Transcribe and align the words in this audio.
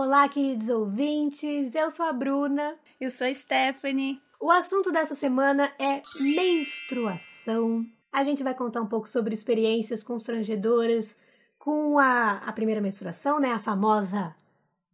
Olá, 0.00 0.28
queridos 0.28 0.68
ouvintes. 0.68 1.74
Eu 1.74 1.90
sou 1.90 2.06
a 2.06 2.12
Bruna. 2.12 2.76
Eu 3.00 3.10
sou 3.10 3.26
a 3.26 3.34
Stephanie. 3.34 4.22
O 4.40 4.48
assunto 4.48 4.92
dessa 4.92 5.16
semana 5.16 5.72
é 5.76 6.00
menstruação. 6.20 7.84
A 8.12 8.22
gente 8.22 8.44
vai 8.44 8.54
contar 8.54 8.80
um 8.80 8.86
pouco 8.86 9.08
sobre 9.08 9.34
experiências 9.34 10.04
constrangedoras 10.04 11.18
com 11.58 11.98
a, 11.98 12.34
a 12.46 12.52
primeira 12.52 12.80
menstruação, 12.80 13.40
né? 13.40 13.50
A 13.50 13.58
famosa 13.58 14.36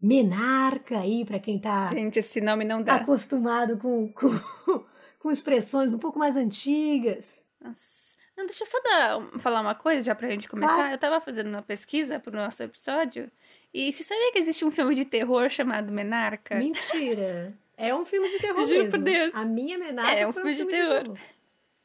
menarca 0.01 1.01
aí, 1.01 1.23
para 1.27 1.39
quem 1.39 1.59
tá. 1.59 1.87
Gente, 1.89 2.21
esse 2.21 2.41
nome 2.41 2.65
não 2.65 2.83
dá. 2.83 2.95
Acostumado 2.95 3.77
com, 3.77 4.11
com, 4.11 4.29
com 5.21 5.31
expressões 5.31 5.93
um 5.93 5.99
pouco 5.99 6.19
mais 6.19 6.35
antigas. 6.35 7.45
Nossa. 7.61 8.05
Não, 8.37 8.47
deixa 8.47 8.65
eu 8.65 8.69
só 8.69 8.81
dar, 8.81 9.39
falar 9.39 9.61
uma 9.61 9.75
coisa 9.75 10.01
já 10.03 10.15
pra 10.15 10.31
gente 10.31 10.49
começar. 10.49 10.75
Claro. 10.75 10.93
Eu 10.93 10.99
tava 10.99 11.21
fazendo 11.21 11.49
uma 11.49 11.63
pesquisa 11.63 12.19
pro 12.19 12.35
nosso 12.35 12.63
episódio. 12.63 13.31
E 13.75 13.93
você 13.93 14.05
sabia 14.05 14.31
que 14.31 14.39
existe 14.39 14.65
um 14.65 14.71
filme 14.71 14.95
de 14.95 15.05
terror 15.05 15.51
chamado 15.51 15.93
Menarca? 15.93 16.55
Mentira! 16.55 17.53
É 17.77 17.93
um 17.93 18.05
filme 18.05 18.29
de 18.29 18.39
terror 18.39 18.65
Juro 18.65 18.85
mesmo. 18.85 18.91
por 18.93 18.99
Deus. 19.01 19.35
A 19.35 19.45
minha 19.45 19.77
Menarca 19.77 20.13
é 20.13 20.27
um 20.27 20.33
filme, 20.33 20.53
um 20.53 20.57
filme 20.57 20.71
de, 20.71 20.79
terror. 20.79 20.99
de 20.99 21.05
terror. 21.05 21.19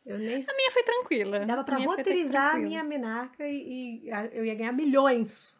Eu 0.05 0.17
nem... 0.17 0.45
A 0.47 0.55
minha 0.55 0.71
foi 0.71 0.83
tranquila. 0.83 1.39
Dava 1.39 1.63
pra 1.63 1.77
roteirizar 1.77 2.55
a 2.55 2.57
minha 2.57 2.83
menarca 2.83 3.47
e, 3.47 4.01
e, 4.05 4.09
eu 4.31 4.43
ia 4.43 4.55
ganhar 4.55 4.71
milhões. 4.71 5.59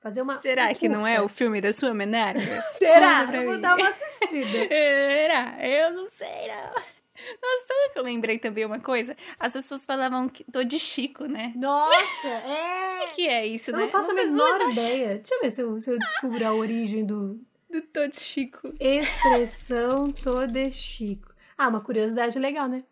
Fazer 0.00 0.20
uma. 0.20 0.38
Será 0.40 0.74
que 0.74 0.88
não 0.88 1.06
é 1.06 1.20
o 1.20 1.28
filme 1.28 1.60
da 1.60 1.72
sua 1.72 1.94
menarca? 1.94 2.40
Será? 2.76 3.28
Eu 3.32 3.44
vou 3.44 3.58
dar 3.58 3.76
uma 3.76 3.88
assistida. 3.88 4.50
Será? 4.68 5.56
Eu 5.66 5.92
não 5.92 6.08
sei, 6.08 6.48
não. 6.48 6.82
Nossa, 7.42 7.66
sabe 7.66 7.92
que 7.92 7.98
eu 7.98 8.02
lembrei 8.02 8.38
também 8.38 8.64
uma 8.64 8.80
coisa? 8.80 9.16
As 9.38 9.52
pessoas 9.52 9.84
falavam 9.84 10.28
que 10.28 10.44
tô 10.44 10.62
de 10.64 10.78
Chico, 10.78 11.26
né? 11.26 11.52
Nossa, 11.56 12.28
é! 12.28 13.04
O 13.04 13.14
que, 13.14 13.26
é 13.26 13.46
isso, 13.46 13.70
eu 13.70 13.76
né? 13.76 13.84
Não 13.84 13.90
faço 13.90 14.10
a 14.10 14.14
menor 14.14 14.70
ideia. 14.70 15.16
Deixa 15.16 15.34
eu 15.34 15.40
ver 15.40 15.50
se 15.50 15.60
eu, 15.62 15.80
se 15.80 15.90
eu 15.90 15.98
descubro 15.98 16.46
a 16.46 16.54
origem 16.54 17.04
do. 17.04 17.40
Do 17.70 17.82
tô 17.82 18.06
de 18.06 18.20
Chico. 18.20 18.72
Expressão 18.78 20.10
tô 20.10 20.46
de 20.46 20.70
Chico. 20.70 21.34
Ah, 21.56 21.68
uma 21.68 21.80
curiosidade 21.80 22.38
legal, 22.38 22.68
né? 22.68 22.84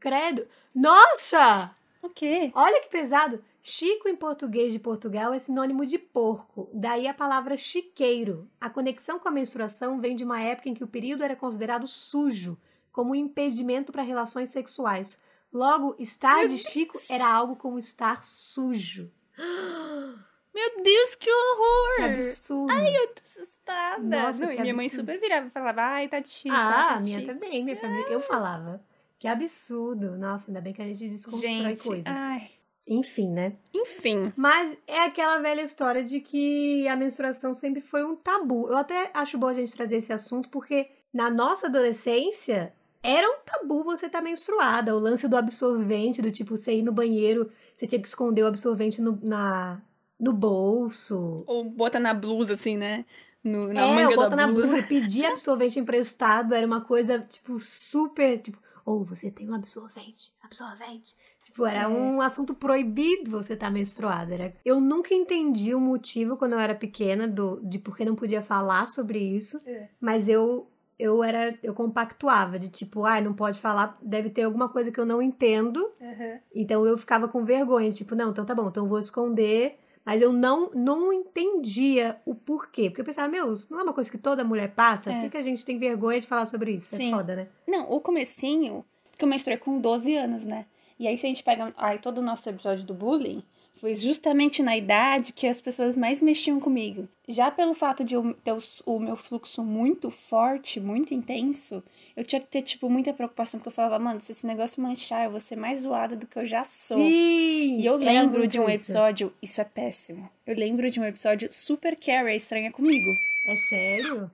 Credo. 0.00 0.46
Nossa! 0.74 1.72
O 2.02 2.08
quê? 2.08 2.50
Olha 2.54 2.80
que 2.80 2.88
pesado. 2.88 3.42
Chico 3.68 4.08
em 4.08 4.14
português 4.14 4.72
de 4.72 4.78
Portugal 4.78 5.34
é 5.34 5.40
sinônimo 5.40 5.84
de 5.84 5.98
porco, 5.98 6.70
daí 6.72 7.08
a 7.08 7.12
palavra 7.12 7.56
chiqueiro. 7.56 8.48
A 8.60 8.70
conexão 8.70 9.18
com 9.18 9.28
a 9.28 9.32
menstruação 9.32 10.00
vem 10.00 10.14
de 10.14 10.22
uma 10.22 10.40
época 10.40 10.68
em 10.68 10.74
que 10.74 10.84
o 10.84 10.86
período 10.86 11.24
era 11.24 11.34
considerado 11.34 11.88
sujo, 11.88 12.56
como 12.96 13.10
um 13.10 13.14
impedimento 13.14 13.92
para 13.92 14.02
relações 14.02 14.48
sexuais. 14.48 15.20
Logo, 15.52 15.94
estar 15.98 16.38
Meu 16.38 16.48
de 16.48 16.56
Chico 16.56 16.94
Deus. 16.94 17.10
era 17.10 17.30
algo 17.30 17.54
como 17.54 17.78
estar 17.78 18.26
sujo. 18.26 19.12
Meu 20.54 20.82
Deus, 20.82 21.14
que 21.14 21.30
horror! 21.30 21.96
Que 21.96 22.02
absurdo. 22.02 22.72
Ai, 22.72 22.96
eu 22.96 23.08
tô 23.08 23.20
assustada. 23.22 24.02
Nossa, 24.02 24.46
Não, 24.46 24.50
e 24.50 24.60
minha 24.62 24.74
mãe 24.74 24.88
super 24.88 25.20
virava 25.20 25.48
e 25.48 25.50
falava, 25.50 25.82
ai, 25.82 26.08
tá 26.08 26.20
de 26.20 26.30
Chico. 26.30 26.54
Ah, 26.56 26.72
tá 26.72 26.96
de 26.96 27.04
minha 27.04 27.20
Chico. 27.20 27.34
também, 27.34 27.62
minha 27.62 27.76
família. 27.78 28.08
Eu 28.08 28.20
falava. 28.20 28.82
Que 29.18 29.28
absurdo. 29.28 30.16
Nossa, 30.16 30.50
ainda 30.50 30.62
bem 30.62 30.72
que 30.72 30.80
a 30.80 30.86
gente 30.86 31.06
desconstrói 31.10 31.50
gente, 31.50 31.82
coisas. 31.82 32.06
Ai. 32.06 32.50
Enfim, 32.88 33.30
né? 33.30 33.52
Enfim. 33.74 34.32
Mas 34.34 34.74
é 34.86 35.00
aquela 35.00 35.38
velha 35.40 35.60
história 35.60 36.02
de 36.02 36.20
que 36.20 36.88
a 36.88 36.96
menstruação 36.96 37.52
sempre 37.52 37.82
foi 37.82 38.02
um 38.02 38.16
tabu. 38.16 38.68
Eu 38.68 38.76
até 38.78 39.10
acho 39.12 39.36
bom 39.36 39.48
a 39.48 39.54
gente 39.54 39.76
trazer 39.76 39.98
esse 39.98 40.14
assunto, 40.14 40.48
porque 40.48 40.88
na 41.12 41.28
nossa 41.28 41.66
adolescência 41.66 42.72
era 43.06 43.28
um 43.30 43.38
tabu 43.44 43.84
você 43.84 44.06
estar 44.06 44.18
tá 44.18 44.24
menstruada. 44.24 44.94
O 44.94 44.98
lance 44.98 45.28
do 45.28 45.36
absorvente, 45.36 46.20
do 46.20 46.32
tipo, 46.32 46.56
você 46.56 46.74
ir 46.74 46.82
no 46.82 46.92
banheiro, 46.92 47.48
você 47.76 47.86
tinha 47.86 48.00
que 48.02 48.08
esconder 48.08 48.42
o 48.42 48.48
absorvente 48.48 49.00
no, 49.00 49.18
na, 49.22 49.80
no 50.18 50.32
bolso. 50.32 51.44
Ou 51.46 51.64
bota 51.70 52.00
na 52.00 52.12
blusa, 52.12 52.54
assim, 52.54 52.76
né? 52.76 53.04
No, 53.44 53.72
na 53.72 53.82
é, 53.82 53.94
manga 53.94 54.16
bota 54.16 54.30
da 54.30 54.36
na 54.36 54.48
blusa. 54.48 54.72
blusa. 54.72 54.88
Pedir 54.88 55.24
absorvente 55.30 55.78
emprestado 55.78 56.52
era 56.52 56.66
uma 56.66 56.80
coisa, 56.80 57.20
tipo, 57.20 57.60
super. 57.60 58.40
Tipo, 58.40 58.58
ou 58.84 59.00
oh, 59.00 59.04
você 59.04 59.30
tem 59.30 59.48
um 59.48 59.54
absorvente, 59.54 60.32
absorvente. 60.42 61.14
Tipo, 61.44 61.64
era 61.64 61.82
é. 61.82 61.88
um 61.88 62.20
assunto 62.20 62.54
proibido 62.54 63.30
você 63.30 63.54
estar 63.54 63.66
tá 63.66 63.72
menstruada. 63.72 64.34
Era... 64.34 64.54
Eu 64.64 64.80
nunca 64.80 65.14
entendi 65.14 65.74
o 65.74 65.80
motivo 65.80 66.36
quando 66.36 66.54
eu 66.54 66.60
era 66.60 66.74
pequena 66.74 67.26
do, 67.28 67.60
de 67.62 67.78
por 67.78 67.96
que 67.96 68.04
não 68.04 68.16
podia 68.16 68.42
falar 68.42 68.86
sobre 68.86 69.18
isso, 69.18 69.60
é. 69.64 69.88
mas 70.00 70.28
eu 70.28 70.68
eu 70.98 71.22
era 71.22 71.58
eu 71.62 71.74
compactuava 71.74 72.58
de 72.58 72.68
tipo, 72.68 73.04
ai, 73.04 73.20
ah, 73.20 73.22
não 73.22 73.34
pode 73.34 73.58
falar, 73.58 73.98
deve 74.00 74.30
ter 74.30 74.42
alguma 74.42 74.68
coisa 74.68 74.90
que 74.90 74.98
eu 74.98 75.06
não 75.06 75.20
entendo. 75.20 75.78
Uhum. 76.00 76.38
Então 76.54 76.86
eu 76.86 76.96
ficava 76.96 77.28
com 77.28 77.44
vergonha, 77.44 77.90
tipo, 77.92 78.14
não, 78.14 78.30
então 78.30 78.44
tá 78.44 78.54
bom, 78.54 78.68
então 78.68 78.88
vou 78.88 78.98
esconder. 78.98 79.78
Mas 80.04 80.22
eu 80.22 80.32
não, 80.32 80.70
não 80.72 81.12
entendia 81.12 82.20
o 82.24 82.32
porquê. 82.32 82.88
Porque 82.88 83.00
eu 83.00 83.04
pensava, 83.04 83.26
meu, 83.26 83.58
não 83.68 83.80
é 83.80 83.82
uma 83.82 83.92
coisa 83.92 84.08
que 84.08 84.16
toda 84.16 84.44
mulher 84.44 84.72
passa? 84.72 85.10
É. 85.10 85.14
Por 85.14 85.22
que, 85.22 85.30
que 85.30 85.36
a 85.36 85.42
gente 85.42 85.64
tem 85.64 85.80
vergonha 85.80 86.20
de 86.20 86.28
falar 86.28 86.46
sobre 86.46 86.74
isso? 86.74 86.94
Sim. 86.94 87.08
É 87.08 87.16
foda, 87.16 87.34
né? 87.34 87.48
Não, 87.66 87.90
o 87.90 88.00
comecinho, 88.00 88.84
porque 89.10 89.24
eu 89.24 89.28
menstruei 89.28 89.58
com 89.58 89.80
12 89.80 90.16
anos, 90.16 90.44
né? 90.44 90.66
E 90.96 91.08
aí 91.08 91.18
se 91.18 91.26
a 91.26 91.28
gente 91.28 91.42
pega 91.42 91.74
aí 91.76 91.98
todo 91.98 92.18
o 92.18 92.22
nosso 92.22 92.48
episódio 92.48 92.84
do 92.84 92.94
bullying, 92.94 93.42
foi 93.76 93.94
justamente 93.94 94.62
na 94.62 94.76
idade 94.76 95.32
que 95.32 95.46
as 95.46 95.60
pessoas 95.60 95.96
mais 95.96 96.22
mexiam 96.22 96.58
comigo. 96.58 97.06
Já 97.28 97.50
pelo 97.50 97.74
fato 97.74 98.02
de 98.02 98.14
eu 98.14 98.34
ter 98.42 98.56
o 98.86 98.98
meu 98.98 99.16
fluxo 99.16 99.62
muito 99.62 100.10
forte, 100.10 100.80
muito 100.80 101.12
intenso, 101.12 101.82
eu 102.16 102.24
tinha 102.24 102.40
que 102.40 102.46
ter, 102.46 102.62
tipo, 102.62 102.88
muita 102.88 103.12
preocupação, 103.12 103.60
porque 103.60 103.68
eu 103.68 103.72
falava, 103.72 103.98
mano, 103.98 104.20
se 104.22 104.32
esse 104.32 104.46
negócio 104.46 104.82
manchar, 104.82 105.24
eu 105.24 105.30
vou 105.30 105.40
ser 105.40 105.56
mais 105.56 105.82
zoada 105.82 106.16
do 106.16 106.26
que 106.26 106.38
eu 106.38 106.46
já 106.46 106.64
sou. 106.64 106.96
Sim, 106.96 107.78
e 107.78 107.84
eu 107.84 107.96
lembro 107.96 108.44
é 108.44 108.46
de 108.46 108.58
um 108.58 108.68
episódio, 108.68 109.32
isso 109.42 109.60
é 109.60 109.64
péssimo. 109.64 110.28
Eu 110.46 110.56
lembro 110.56 110.90
de 110.90 110.98
um 110.98 111.04
episódio 111.04 111.48
super 111.52 111.96
Carrie 111.96 112.36
estranha 112.36 112.72
comigo. 112.72 113.10
É 113.48 113.56
sério? 113.56 114.30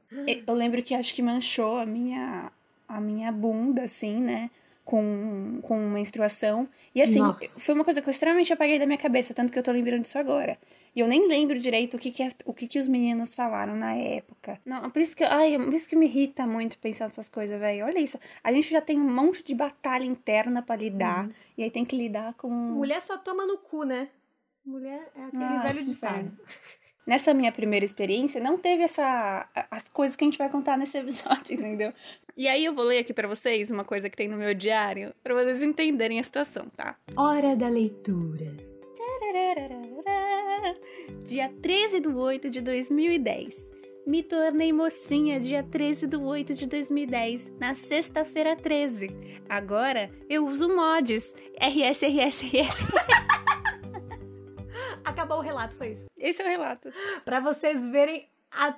Eu 0.47 0.55
lembro 0.55 0.83
que 0.83 0.95
acho 0.95 1.15
que 1.15 1.21
manchou 1.21 1.77
a 1.79 1.85
minha, 1.85 2.53
a 2.89 3.01
minha 3.01 3.33
bunda, 3.33 3.83
assim, 3.83 4.21
né? 4.21 4.51
Com, 4.85 5.61
com 5.63 5.79
menstruação. 5.91 6.69
E 6.95 7.01
assim, 7.01 7.21
Nossa. 7.21 7.61
foi 7.61 7.75
uma 7.75 7.85
coisa 7.85 8.03
que 8.03 8.09
eu 8.09 8.11
extremamente 8.11 8.53
apaguei 8.53 8.79
da 8.79 8.87
minha 8.87 8.99
cabeça, 8.99 9.33
tanto 9.33 9.53
que 9.53 9.59
eu 9.59 9.63
tô 9.63 9.71
lembrando 9.71 10.03
disso 10.03 10.19
agora. 10.19 10.59
E 10.95 11.01
eu 11.01 11.07
nem 11.07 11.27
lembro 11.27 11.59
direito 11.59 11.97
o 11.97 11.99
que, 12.01 12.11
que, 12.11 12.29
o 12.45 12.53
que, 12.53 12.67
que 12.67 12.79
os 12.79 12.87
meninos 12.89 13.35
falaram 13.35 13.75
na 13.75 13.95
época. 13.95 14.61
Não, 14.67 14.91
por 14.91 15.01
isso 15.01 15.17
que, 15.17 15.25
ai, 15.25 15.57
por 15.57 15.73
isso 15.73 15.89
que 15.89 15.97
me 15.97 16.07
irrita 16.07 16.47
muito 16.47 16.77
pensar 16.79 17.07
nessas 17.07 17.29
coisas, 17.31 17.59
velho. 17.59 17.87
Olha 17.87 17.99
isso. 17.99 18.19
A 18.45 18.53
gente 18.53 18.71
já 18.71 18.81
tem 18.81 18.99
um 18.99 19.09
monte 19.11 19.43
de 19.43 19.55
batalha 19.55 20.05
interna 20.05 20.61
para 20.61 20.77
lidar. 20.77 21.25
Uhum. 21.25 21.33
E 21.57 21.63
aí 21.63 21.71
tem 21.71 21.85
que 21.85 21.97
lidar 21.97 22.35
com. 22.35 22.51
Mulher 22.51 23.01
só 23.01 23.17
toma 23.17 23.47
no 23.47 23.57
cu, 23.59 23.85
né? 23.85 24.09
Mulher 24.67 25.11
é 25.17 25.25
aquele 25.25 25.45
Ah, 25.45 25.63
velho 25.63 25.85
ditado. 25.85 26.33
Nessa 27.07 27.35
minha 27.35 27.51
primeira 27.51 27.85
experiência, 27.85 28.41
não 28.41 28.57
teve 28.57 28.83
essa 28.83 29.49
as 29.71 29.89
coisas 29.89 30.17
que 30.17 30.25
a 30.25 30.27
gente 30.27 30.39
vai 30.39 30.49
contar 30.49 30.79
nesse 30.79 30.99
episódio, 30.99 31.55
entendeu? 31.59 31.93
E 32.37 32.47
aí 32.49 32.65
eu 32.65 32.75
vou 32.75 32.85
ler 32.85 32.99
aqui 32.99 33.13
pra 33.13 33.29
vocês 33.29 33.71
uma 33.71 33.85
coisa 33.85 34.09
que 34.09 34.17
tem 34.17 34.29
no 34.29 34.37
meu 34.37 34.55
diário, 34.55 35.13
pra 35.23 35.35
vocês 35.35 35.63
entenderem 35.63 36.21
a 36.21 36.23
situação, 36.23 36.67
tá? 36.77 36.97
Hora 37.17 37.57
da 37.57 37.69
leitura. 37.69 38.57
Dia 41.25 41.53
13 41.61 42.01
de 42.01 42.09
8 42.09 42.51
de 42.51 42.61
2010. 42.61 43.73
Me 44.07 44.23
tornei 44.23 44.73
mocinha 44.73 45.39
dia 45.39 45.63
13 45.63 46.09
de 46.09 46.17
8 46.17 46.55
de 46.55 46.67
2010, 46.67 47.53
na 47.61 47.75
sexta-feira 47.75 48.57
13. 48.57 49.09
Agora 49.49 50.11
eu 50.29 50.45
uso 50.47 50.69
mods. 50.69 51.35
RS, 51.61 52.03
RS, 52.03 52.43
RS. 52.43 53.42
Acabou 55.13 55.39
o 55.39 55.41
relato, 55.43 55.77
foi 55.77 55.93
isso. 55.93 56.07
Esse 56.17 56.43
é 56.43 56.47
o 56.47 56.49
relato. 56.49 56.93
Pra 57.25 57.41
vocês 57.41 57.85
verem 57.87 58.29
a 58.51 58.75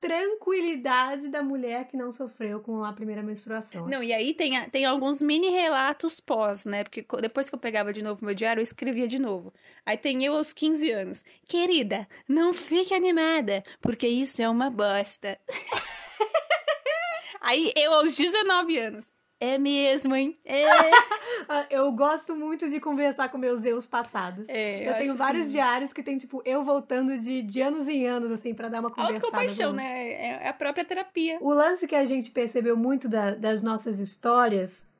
tranquilidade 0.00 1.28
da 1.28 1.42
mulher 1.42 1.86
que 1.88 1.96
não 1.96 2.12
sofreu 2.12 2.60
com 2.60 2.84
a 2.84 2.92
primeira 2.92 3.22
menstruação. 3.22 3.86
Não, 3.88 4.02
e 4.02 4.12
aí 4.12 4.34
tem, 4.34 4.56
a- 4.56 4.68
tem 4.68 4.84
alguns 4.84 5.20
mini 5.22 5.48
relatos 5.48 6.20
pós, 6.20 6.64
né? 6.64 6.84
Porque 6.84 7.04
depois 7.20 7.48
que 7.48 7.54
eu 7.54 7.58
pegava 7.58 7.92
de 7.92 8.02
novo 8.02 8.24
meu 8.24 8.34
diário, 8.34 8.60
eu 8.60 8.64
escrevia 8.64 9.06
de 9.08 9.18
novo. 9.18 9.52
Aí 9.84 9.96
tem 9.96 10.24
eu 10.24 10.34
aos 10.36 10.52
15 10.52 10.90
anos. 10.92 11.24
Querida, 11.48 12.06
não 12.28 12.52
fique 12.54 12.94
animada, 12.94 13.62
porque 13.80 14.06
isso 14.06 14.40
é 14.42 14.48
uma 14.48 14.70
bosta. 14.70 15.38
aí 17.40 17.72
eu 17.76 17.92
aos 17.94 18.16
19 18.16 18.78
anos. 18.78 19.10
É 19.38 19.58
mesmo, 19.58 20.14
hein? 20.14 20.36
É. 20.44 20.64
Ah, 21.48 21.66
Eu 21.70 21.92
gosto 21.92 22.34
muito 22.34 22.68
de 22.68 22.80
conversar 22.80 23.28
com 23.28 23.36
meus 23.38 23.62
eus 23.64 23.86
passados. 23.86 24.48
É, 24.48 24.88
eu 24.88 24.96
tenho 24.96 25.10
acho 25.12 25.18
vários 25.18 25.42
assim, 25.42 25.52
diários 25.52 25.92
que 25.92 26.02
tem, 26.02 26.16
tipo, 26.18 26.42
eu 26.44 26.64
voltando 26.64 27.18
de, 27.18 27.42
de 27.42 27.60
anos 27.60 27.86
em 27.88 28.06
anos, 28.06 28.32
assim, 28.32 28.52
pra 28.54 28.68
dar 28.68 28.80
uma 28.80 28.90
conversada. 28.90 29.16
Autocompaixão, 29.18 29.70
com- 29.70 29.76
né? 29.76 30.08
É 30.12 30.44
é 30.44 30.48
a 30.48 30.52
própria 30.52 30.84
terapia. 30.84 31.38
O 31.40 31.52
lance 31.52 31.86
que 31.86 31.94
a 31.94 32.04
gente 32.04 32.30
percebeu 32.30 32.76
muito 32.76 33.08
da- 33.08 33.34
das 33.34 33.62
nossas 33.62 34.00
histórias 34.00 34.90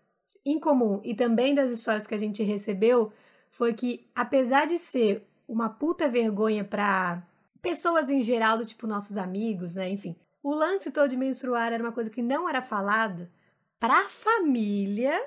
em 0.44 0.61
comum 0.61 1.00
e 1.03 1.15
também 1.15 1.55
das 1.55 1.71
histórias 1.71 2.06
que 2.06 2.15
a 2.15 2.19
gente 2.19 2.43
recebeu 2.44 3.12
foi 3.50 3.73
que, 3.73 4.06
apesar 4.15 4.67
de 4.67 4.79
ser 4.79 5.27
uma 5.49 5.69
puta 5.71 6.06
vergonha 6.09 6.62
pra 6.62 7.23
pessoas 7.62 8.09
em 8.11 8.21
geral, 8.23 8.59
do 8.59 8.67
tipo 8.67 8.87
nossos 8.87 9.17
amigos, 9.17 9.75
né? 9.75 9.88
Enfim, 9.91 10.15
o 10.43 10.55
lance 10.55 10.91
todo 10.93 11.09
de 11.09 11.17
menstruar 11.17 11.73
era 11.73 11.83
uma 11.83 11.93
coisa 11.93 12.11
que 12.11 12.23
não 12.23 12.49
era 12.49 12.61
falado. 12.62 13.29
Pra 13.78 14.05
família, 14.08 15.23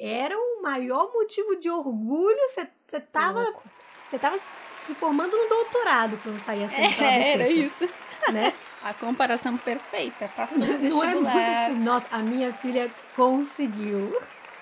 era 0.00 0.36
o 0.38 0.62
maior 0.62 1.12
motivo 1.12 1.56
de 1.56 1.68
orgulho. 1.70 2.38
Você 2.48 3.00
tava, 3.00 3.40
Louco. 3.42 3.62
você 4.08 4.18
tava 4.18 4.38
se 4.86 4.94
formando 4.94 5.36
no 5.36 5.48
doutorado 5.48 6.18
quando 6.22 6.40
saía 6.44 6.64
essa 6.64 7.02
É, 7.04 7.32
era 7.32 7.48
isso. 7.48 7.88
né? 8.32 8.52
A 8.82 8.94
comparação 8.94 9.56
perfeita. 9.56 10.30
Passou 10.36 10.60
no 10.66 10.66
Não 10.66 10.74
é 10.74 10.78
muito 10.78 11.24
vestibular. 11.24 11.66
assim, 11.66 11.78
Nossa, 11.80 12.06
a 12.12 12.18
minha 12.20 12.52
filha 12.52 12.90
conseguiu. 13.16 14.16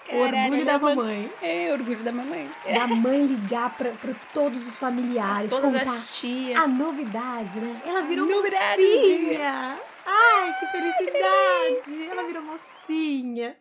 Caralho, 0.06 0.36
orgulho 0.44 0.64
da 0.64 0.78
mamãe. 0.78 1.32
É, 1.42 1.72
orgulho 1.72 2.02
da 2.02 2.12
mamãe. 2.12 2.50
Da 2.64 2.86
mãe 2.86 3.26
ligar 3.26 3.76
pra 3.76 3.92
todos 4.32 4.66
os 4.66 4.78
familiares, 4.78 5.50
Todas 5.50 5.74
as 5.74 6.18
tias. 6.18 6.58
a 6.62 6.66
novidade, 6.68 7.58
né? 7.60 7.82
Ela 7.84 8.02
virou 8.02 8.24
Novidade 8.26 8.82
do 8.82 8.98
mocinha. 8.98 9.78
Ai, 10.06 10.58
que 10.60 10.66
felicidade. 10.68 12.10
Ela 12.10 12.22
virou 12.24 12.42
mocinha. 12.42 13.56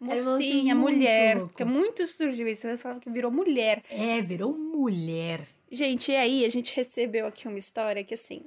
Lance 0.00 0.22
Mocinha, 0.28 0.74
muito 0.74 0.96
mulher. 0.96 1.36
louco. 1.36 1.48
Porque 1.50 1.64
muito 1.64 2.06
surgiu 2.06 2.48
isso. 2.48 2.66
Ela 2.66 2.76
falava 2.76 3.00
que 3.00 3.08
virou 3.10 3.30
mulher. 3.30 3.82
É, 3.88 4.20
virou 4.20 4.52
mulher. 4.56 5.46
Gente, 5.70 6.12
e 6.12 6.16
aí 6.16 6.44
a 6.44 6.48
gente 6.48 6.74
recebeu 6.74 7.26
aqui 7.26 7.46
uma 7.48 7.58
história 7.58 8.02
que, 8.02 8.14
assim, 8.14 8.44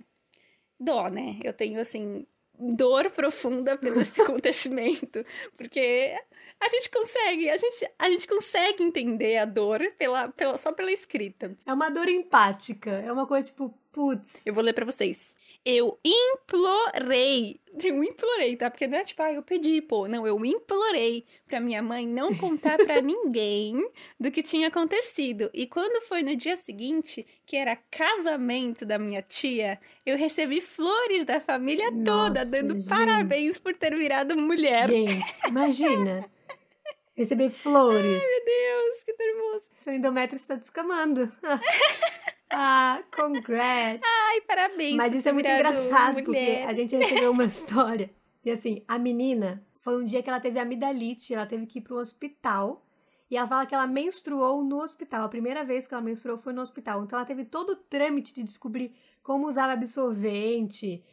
dó, 0.79 1.07
né? 1.07 1.39
Eu 1.43 1.53
tenho, 1.53 1.79
assim, 1.79 2.25
dor 2.59 3.09
profunda 3.11 3.77
pelo 3.77 4.01
esse 4.01 4.19
acontecimento. 4.21 5.25
Porque 5.55 6.15
a 6.59 6.69
gente 6.69 6.89
consegue, 6.89 7.49
a 7.49 7.57
gente, 7.57 7.91
a 7.97 8.09
gente 8.09 8.27
consegue 8.27 8.83
entender 8.83 9.37
a 9.37 9.45
dor 9.45 9.81
pela, 9.97 10.29
pela, 10.29 10.57
só 10.57 10.71
pela 10.71 10.91
escrita. 10.91 11.55
É 11.65 11.73
uma 11.73 11.89
dor 11.89 12.09
empática. 12.09 12.91
É 12.91 13.11
uma 13.11 13.25
coisa 13.27 13.47
tipo, 13.47 13.73
putz. 13.97 14.45
Eu 14.45 14.53
vou 14.53 14.63
ler 14.63 14.73
pra 14.73 14.85
vocês. 14.85 15.35
Eu 15.65 15.99
implorei. 16.05 17.59
Eu 17.83 18.03
implorei, 18.03 18.55
tá? 18.55 18.69
Porque 18.69 18.85
não 18.85 18.99
é 18.99 19.03
tipo, 19.03 19.23
ah, 19.23 19.33
eu 19.33 19.41
pedi, 19.41 19.81
pô. 19.81 20.07
Não, 20.07 20.25
eu 20.27 20.45
implorei 20.45 21.25
pra 21.47 21.59
minha 21.59 21.81
mãe 21.81 22.07
não 22.07 22.33
contar 22.35 22.77
pra 22.77 23.01
ninguém 23.01 23.89
do 24.19 24.29
que 24.29 24.43
tinha 24.43 24.67
acontecido. 24.67 25.49
E 25.51 25.65
quando 25.65 25.99
foi 26.03 26.21
no 26.21 26.35
dia 26.35 26.55
seguinte, 26.55 27.25
que 27.43 27.57
era 27.57 27.75
casamento 27.89 28.85
da 28.85 28.99
minha 28.99 29.23
tia, 29.23 29.79
eu 30.05 30.15
recebi 30.15 30.61
flores 30.61 31.25
da 31.25 31.41
família 31.41 31.91
toda, 31.91 32.45
Nossa, 32.45 32.51
dando 32.51 32.75
gente. 32.75 32.87
parabéns 32.87 33.57
por 33.57 33.75
ter 33.75 33.95
virado 33.97 34.37
mulher. 34.37 34.87
Gente, 34.91 35.47
imagina. 35.47 36.23
Receber 37.17 37.49
flores. 37.49 38.03
Meu 38.03 38.45
Deus, 38.45 39.03
que 39.03 39.15
nervoso. 39.17 39.69
Seu 39.73 39.93
endométrio 39.93 40.37
está 40.37 40.53
descamando. 40.53 41.31
ah, 42.49 43.03
congrats. 43.15 44.01
Ai, 44.03 44.41
parabéns. 44.41 44.95
Mas 44.95 45.13
isso 45.13 45.29
é 45.29 45.31
muito 45.31 45.49
engraçado, 45.49 46.15
porque 46.15 46.27
mulher. 46.27 46.67
a 46.67 46.73
gente 46.73 46.95
recebeu 46.95 47.31
uma 47.31 47.43
história. 47.45 48.09
E 48.43 48.51
assim, 48.51 48.83
a 48.87 48.97
menina, 48.97 49.65
foi 49.79 50.01
um 50.01 50.05
dia 50.05 50.23
que 50.23 50.29
ela 50.29 50.39
teve 50.39 50.59
amidalite, 50.59 51.33
ela 51.33 51.45
teve 51.45 51.65
que 51.65 51.79
ir 51.79 51.81
para 51.81 51.95
um 51.95 51.99
hospital. 51.99 52.85
E 53.29 53.35
ela 53.35 53.47
fala 53.47 53.65
que 53.65 53.75
ela 53.75 53.87
menstruou 53.87 54.63
no 54.63 54.81
hospital. 54.81 55.25
A 55.25 55.29
primeira 55.29 55.63
vez 55.65 55.85
que 55.85 55.93
ela 55.93 56.03
menstruou 56.03 56.37
foi 56.37 56.53
no 56.53 56.61
hospital. 56.61 57.03
Então 57.03 57.19
ela 57.19 57.25
teve 57.25 57.43
todo 57.43 57.71
o 57.71 57.75
trâmite 57.75 58.33
de 58.33 58.43
descobrir 58.43 58.95
como 59.21 59.47
usar 59.47 59.69
absorvente, 59.69 61.03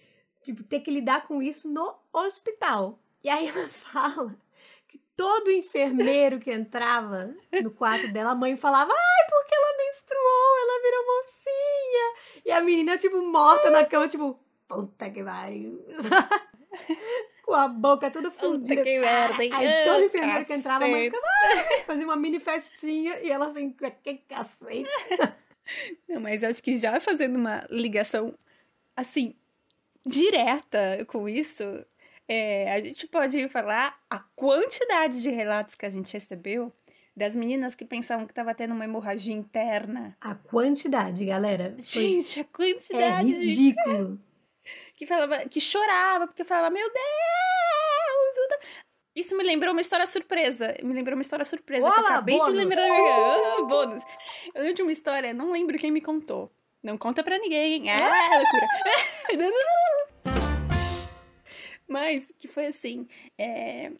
tipo, 0.42 0.62
ter 0.62 0.80
que 0.80 0.90
lidar 0.90 1.26
com 1.26 1.42
isso 1.42 1.68
no 1.68 1.94
hospital. 2.12 3.00
E 3.22 3.28
aí 3.28 3.48
ela 3.48 3.66
fala 3.68 4.36
todo 5.16 5.50
enfermeiro 5.50 6.38
que 6.40 6.50
entrava 6.52 7.34
no 7.62 7.70
quarto 7.70 8.12
dela, 8.12 8.32
a 8.32 8.34
mãe 8.34 8.56
falava: 8.56 8.92
ai, 8.92 9.26
porque 9.30 9.54
ela 9.54 9.76
menstruou, 9.78 10.58
ela 10.62 10.82
virou 10.82 11.04
mocinha. 11.06 12.42
E 12.46 12.50
a 12.52 12.60
menina, 12.60 12.96
tipo, 12.98 13.20
morta 13.22 13.70
na 13.70 13.84
cama, 13.84 14.08
tipo, 14.08 14.38
puta 14.68 15.10
que 15.10 15.22
pariu. 15.22 15.84
Com 17.44 17.54
a 17.54 17.68
boca 17.68 18.10
toda 18.10 18.30
fundida. 18.30 18.82
que 18.82 18.98
merda, 18.98 19.44
hein? 19.44 19.50
Aí 19.52 19.66
Ah, 19.66 19.84
todo 19.84 20.04
enfermeiro 20.04 20.46
que 20.46 20.52
entrava, 20.54 20.84
a 20.86 20.88
mãe 20.88 21.10
cacete. 21.10 21.26
ficava, 21.68 21.84
fazia 21.86 22.04
uma 22.04 22.16
mini 22.16 22.40
festinha 22.40 23.20
e 23.20 23.30
ela 23.30 23.48
assim, 23.48 23.70
que 24.02 24.14
cacete. 24.28 24.88
Não, 26.08 26.20
mas 26.20 26.42
acho 26.42 26.62
que 26.62 26.78
já 26.78 26.98
fazendo 27.00 27.36
uma 27.36 27.66
ligação 27.70 28.34
assim 28.96 29.34
direta 30.06 31.04
com 31.06 31.28
isso, 31.28 31.64
é, 32.28 32.72
a 32.72 32.80
gente 32.82 33.06
pode 33.06 33.48
falar 33.48 33.98
a 34.08 34.18
quantidade 34.34 35.22
de 35.22 35.30
relatos 35.30 35.74
que 35.74 35.86
a 35.86 35.90
gente 35.90 36.12
recebeu 36.12 36.72
das 37.16 37.36
meninas 37.36 37.74
que 37.74 37.84
pensavam 37.84 38.26
que 38.26 38.32
estava 38.32 38.54
tendo 38.54 38.74
uma 38.74 38.84
hemorragia 38.84 39.34
interna. 39.34 40.16
A 40.20 40.34
quantidade, 40.34 41.24
galera, 41.24 41.74
Gente, 41.78 42.40
a 42.40 42.42
é 42.42 42.44
quantidade 42.44 43.40
de 43.40 43.48
ridículo. 43.48 44.18
que 44.96 45.06
falava, 45.06 45.48
que 45.48 45.60
chorava 45.60 46.26
porque 46.26 46.44
falava, 46.44 46.70
meu 46.70 46.86
Deus! 46.86 47.04
Isso 49.14 49.36
me 49.36 49.44
lembrou 49.44 49.72
uma 49.72 49.80
história 49.80 50.06
surpresa. 50.06 50.74
Me 50.82 50.92
lembrou 50.92 51.16
uma 51.16 51.22
história 51.22 51.44
surpresa 51.44 51.88
que 51.88 52.00
Olá, 52.00 52.08
acabei 52.10 52.36
bônus. 52.36 52.52
de 52.52 52.58
lembrar. 52.58 52.88
Ah, 52.90 53.62
bônus. 53.68 54.02
Eu 54.52 54.62
lembro 54.62 54.74
de 54.74 54.82
uma 54.82 54.92
história, 54.92 55.32
não 55.32 55.52
lembro 55.52 55.78
quem 55.78 55.92
me 55.92 56.00
contou. 56.00 56.50
Não 56.82 56.98
conta 56.98 57.22
pra 57.22 57.38
ninguém. 57.38 57.88
Ah, 57.90 57.96
loucura. 58.36 58.66
Mas 61.94 62.32
que 62.40 62.48
foi 62.48 62.66
assim, 62.66 63.06
é, 63.38 63.92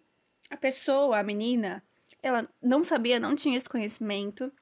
a 0.51 0.57
pessoa, 0.57 1.21
a 1.21 1.23
menina, 1.23 1.81
ela 2.21 2.49
não 2.61 2.83
sabia, 2.83 3.21
não 3.21 3.37
tinha 3.37 3.57
esse 3.57 3.69
conhecimento. 3.69 4.53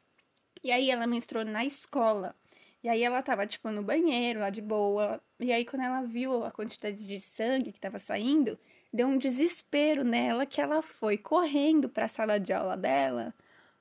E 0.62 0.70
aí 0.70 0.90
ela 0.90 1.06
menstruou 1.06 1.42
na 1.42 1.64
escola. 1.64 2.36
E 2.84 2.90
aí 2.90 3.02
ela 3.02 3.22
tava, 3.22 3.46
tipo, 3.46 3.70
no 3.70 3.82
banheiro, 3.82 4.40
lá 4.40 4.50
de 4.50 4.60
boa. 4.60 5.18
E 5.40 5.50
aí, 5.50 5.64
quando 5.64 5.80
ela 5.80 6.02
viu 6.02 6.44
a 6.44 6.50
quantidade 6.50 7.06
de 7.06 7.18
sangue 7.18 7.72
que 7.72 7.80
tava 7.80 7.98
saindo, 7.98 8.58
deu 8.92 9.08
um 9.08 9.16
desespero 9.16 10.04
nela 10.04 10.44
que 10.44 10.60
ela 10.60 10.82
foi 10.82 11.16
correndo 11.16 11.88
pra 11.88 12.08
sala 12.08 12.38
de 12.38 12.52
aula 12.52 12.76
dela 12.76 13.32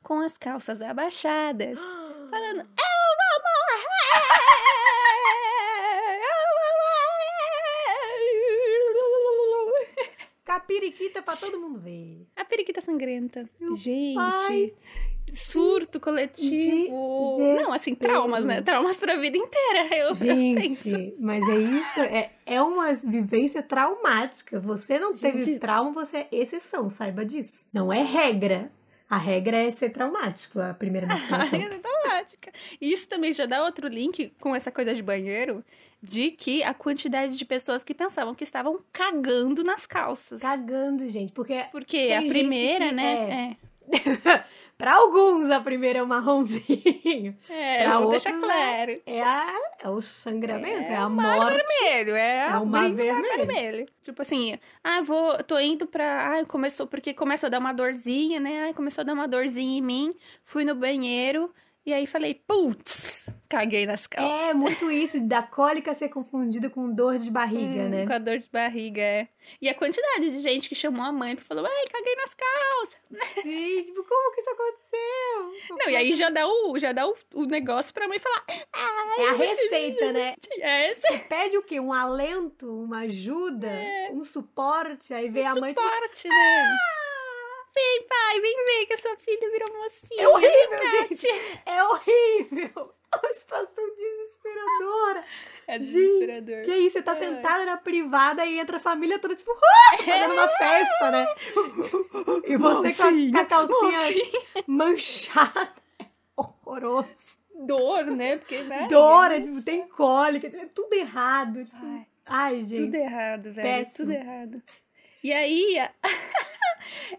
com 0.02 0.22
as 0.22 0.38
calças 0.38 0.82
abaixadas, 0.82 1.78
falando: 2.32 2.60
Eu 2.60 2.66
vou 3.20 3.44
morrer! 3.44 5.01
Capiriquita 10.56 11.22
pra 11.22 11.34
todo 11.36 11.60
mundo 11.60 11.80
ver. 11.80 12.28
A 12.36 12.44
periquita 12.44 12.82
sangrenta. 12.82 13.50
Gente, 13.74 14.16
pai. 14.16 14.74
surto 15.32 15.98
coletivo. 16.00 17.38
Não, 17.40 17.72
assim, 17.72 17.96
traumas, 17.96 18.46
né? 18.46 18.62
Traumas 18.62 18.98
pra 18.98 19.16
vida 19.16 19.38
inteira. 19.38 19.96
Eu, 19.96 20.10
eu 20.12 20.16
penso. 20.16 20.90
Gente, 20.90 21.16
mas 21.20 21.48
é 21.48 21.58
isso, 21.58 22.00
é, 22.02 22.32
é 22.46 22.62
uma 22.62 22.94
vivência 22.96 23.64
traumática. 23.64 24.60
Você 24.60 25.00
não 25.00 25.14
teve 25.14 25.42
Gente- 25.42 25.60
trauma, 25.60 25.92
você 25.94 26.18
é 26.18 26.28
exceção, 26.34 26.90
saiba 26.90 27.24
disso. 27.24 27.68
Não 27.74 27.92
é 27.94 28.02
regra. 28.04 28.70
A 29.10 29.18
regra 29.18 29.58
é 29.58 29.72
ser 29.72 29.90
traumático, 29.90 30.60
a 30.60 30.74
primeira 30.74 31.06
menstruação. 31.08 31.60
Ai, 31.60 31.66
é 31.68 31.74
automática. 31.76 32.52
E 32.80 32.92
isso 32.92 33.08
também 33.08 33.32
já 33.34 33.46
dá 33.46 33.64
outro 33.64 33.88
link 33.88 34.34
com 34.40 34.56
essa 34.56 34.72
coisa 34.72 34.94
de 34.94 35.02
banheiro, 35.04 35.64
de 36.02 36.32
que 36.32 36.64
a 36.64 36.74
quantidade 36.74 37.38
de 37.38 37.46
pessoas 37.46 37.84
que 37.84 37.94
pensavam 37.94 38.34
que 38.34 38.44
estavam 38.44 38.80
cagando 38.92 39.64
nas 39.64 39.86
calças. 39.86 40.42
Cagando, 40.42 41.08
gente, 41.10 41.32
porque 41.32 41.66
Porque 41.72 42.12
a 42.18 42.22
primeira, 42.24 42.90
que 42.90 42.96
né? 42.96 43.58
pra 44.78 44.94
alguns 44.96 45.50
a 45.50 45.60
primeira 45.60 46.00
é 46.00 46.04
o 46.04 46.08
marronzinho. 46.08 47.36
É, 47.50 47.84
é 47.84 47.84
Pra 47.84 48.00
outros, 48.00 48.24
né? 48.24 48.32
claro. 48.40 49.02
É, 49.06 49.22
a, 49.22 49.60
é 49.84 49.90
o 49.90 50.02
sangramento, 50.02 50.82
é, 50.84 50.94
É 50.94 50.96
a 50.96 51.08
o 51.08 51.10
mar 51.10 51.38
morte. 51.38 51.58
vermelho, 51.58 52.16
é, 52.16 52.46
É 52.48 52.58
o 52.58 52.66
mar 52.66 52.92
vermelho. 52.92 53.38
vermelho. 53.38 53.86
Tipo 54.02 54.22
assim, 54.22 54.58
ah, 54.84 55.02
vou, 55.02 55.44
tô 55.44 55.60
indo 55.60 55.86
pra. 55.86 56.40
Ah, 56.40 56.46
começou, 56.46 56.88
porque 56.88 57.14
começa 57.14 57.48
a 57.48 57.50
dar 57.50 57.60
uma 57.60 57.74
dorzinha, 57.74 58.40
né? 58.40 58.62
Ai, 58.66 58.74
começou 58.74 59.02
a 59.02 59.06
dar 59.06 59.14
uma 59.14 59.28
dorzinha 59.28 59.78
em 59.78 59.82
mim. 59.82 60.16
Fui 60.44 60.64
no 60.64 60.74
banheiro 60.76 61.52
e 61.86 61.94
aí 61.94 62.08
falei, 62.08 62.36
putz, 62.48 63.11
caguei 63.52 63.86
nas 63.86 64.08
calças. 64.08 64.50
É 64.50 64.54
muito 64.54 64.90
isso, 64.90 65.20
da 65.20 65.44
cólica 65.44 65.94
ser 65.94 66.08
confundida 66.08 66.70
com 66.70 66.90
dor 66.90 67.18
de 67.18 67.30
barriga, 67.30 67.84
Hum, 67.84 67.90
né? 67.90 68.08
Com 68.08 68.14
a 68.14 68.18
dor 68.18 68.38
de 68.38 68.50
barriga, 68.50 69.02
é. 69.02 69.28
E 69.62 69.68
a 69.68 69.76
quantidade 69.76 70.32
de 70.32 70.42
gente 70.42 70.70
que 70.70 70.76
chamou 70.76 71.04
a 71.04 71.12
mãe 71.12 71.34
e 71.34 71.38
falou, 71.38 71.66
ai, 71.66 71.86
caguei 71.92 72.16
nas 72.16 72.34
calças. 72.34 73.00
Sim, 73.42 73.84
tipo, 73.84 74.04
como 74.06 74.34
que 74.34 74.42
isso 74.42 74.50
aconteceu? 74.50 75.78
Não, 75.78 75.90
e 75.90 75.96
aí 75.98 76.14
já 76.14 76.30
dá 76.30 76.48
o, 76.48 76.80
já 76.80 76.94
dá 76.94 77.06
o, 77.06 77.16
o 77.34 77.46
negócio 77.46 77.94
pra 77.94 78.08
mãe 78.08 78.20
falar, 78.20 78.46
É 79.18 79.30
a 79.30 79.34
receita, 79.34 80.14
né? 80.14 80.36
é 80.60 80.92
esse 80.92 81.02
Você 81.02 81.18
pede 81.20 81.58
o 81.58 81.64
quê? 81.64 81.80
Um 81.80 81.92
alento, 81.92 82.72
uma 82.84 83.00
ajuda, 83.00 83.70
um 84.14 84.24
suporte, 84.24 85.14
aí 85.14 85.28
vem 85.30 85.46
a 85.46 85.56
mãe 85.56 85.76
suporte, 85.76 86.28
né? 86.30 86.78
vem, 87.74 88.04
pai, 88.08 88.42
vem 88.42 88.66
ver 88.66 88.86
que 88.86 88.94
a 88.94 88.98
sua 88.98 89.18
filha 89.18 89.50
virou 89.52 89.78
mocinha. 89.78 90.24
É 90.24 90.28
horrível, 90.28 91.08
gente. 91.10 91.28
É 91.66 91.84
horrível. 91.84 92.94
É 93.14 93.18
uma 93.18 93.34
situação 93.34 93.84
desesperadora. 93.96 95.24
É 95.68 95.80
Gente, 95.80 95.92
desesperador. 96.26 96.66
que 96.66 96.72
isso? 96.78 96.94
Você 96.98 97.02
tá 97.02 97.12
É. 97.14 97.16
sentada 97.16 97.66
na 97.66 97.78
privada 97.78 98.46
e 98.46 98.60
entra 98.60 98.78
a 98.78 98.80
família 98.80 99.20
toda, 99.20 99.36
tipo, 99.36 99.52
"Ah!" 99.52 99.98
fazendo 99.98 100.34
uma 100.34 100.48
festa, 100.48 101.12
né? 101.12 101.26
E 102.48 102.58
você 102.58 102.94
com 102.94 103.04
a, 103.04 103.32
com 103.32 103.38
a 103.40 103.46
calcinha 103.46 103.92
Mocinha. 103.92 104.42
manchada. 104.68 105.74
É 106.00 106.06
horroroso. 106.36 107.42
Dor, 107.66 108.06
né? 108.06 108.38
Porque, 108.38 108.64
vai, 108.64 108.88
Dor, 108.88 109.32
é 109.32 109.42
tipo, 109.42 109.62
tem 109.62 109.88
cólica, 109.88 110.48
é 110.48 110.66
tudo 110.74 110.94
errado. 110.94 111.64
Tipo, 111.66 111.78
Ai, 111.86 112.06
ai, 112.26 112.64
gente. 112.64 112.86
Tudo 112.86 112.96
errado, 112.96 113.44
velho. 113.54 113.62
péssimo. 113.68 113.96
Tudo 113.98 114.12
errado. 114.14 114.64
E 115.24 115.32
aí, 115.32 115.78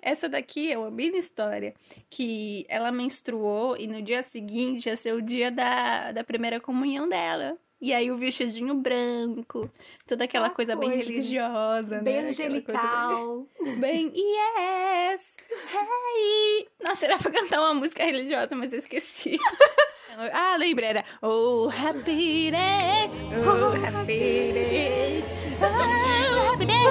essa 0.00 0.28
daqui 0.28 0.70
é 0.72 0.78
uma 0.78 0.90
mini 0.90 1.18
história 1.18 1.74
que 2.08 2.64
ela 2.68 2.90
menstruou 2.92 3.76
e 3.76 3.86
no 3.86 4.00
dia 4.00 4.22
seguinte 4.22 4.88
ia 4.88 4.96
ser 4.96 5.12
o 5.14 5.20
dia 5.22 5.50
da, 5.50 6.12
da 6.12 6.24
primeira 6.24 6.60
comunhão 6.60 7.08
dela. 7.08 7.56
E 7.80 7.92
aí 7.92 8.12
o 8.12 8.16
vestidinho 8.16 8.74
branco, 8.76 9.68
toda 10.06 10.22
aquela 10.22 10.46
Ah, 10.46 10.50
coisa 10.50 10.76
bem 10.76 10.90
religiosa, 10.90 12.00
Bem 12.00 12.22
né? 12.22 12.30
Aquela 12.30 12.60
coisa 12.62 12.80
angelical. 12.80 13.46
Bem, 13.78 14.12
yes, 14.14 15.36
hey. 15.74 16.68
Nossa, 16.80 17.06
era 17.06 17.18
pra 17.18 17.32
cantar 17.32 17.60
uma 17.60 17.74
música 17.74 18.04
religiosa, 18.04 18.54
mas 18.54 18.72
eu 18.72 18.78
esqueci. 18.78 19.36
ah, 20.32 20.54
lembrei, 20.56 20.90
era 20.90 21.04
Oh, 21.20 21.68
happy 21.68 22.52
day, 22.52 23.10
oh, 23.44 23.72
happy 23.84 24.06
day, 24.06 25.24
oh, 25.60 26.52
happy 26.52 26.66
day. 26.66 26.82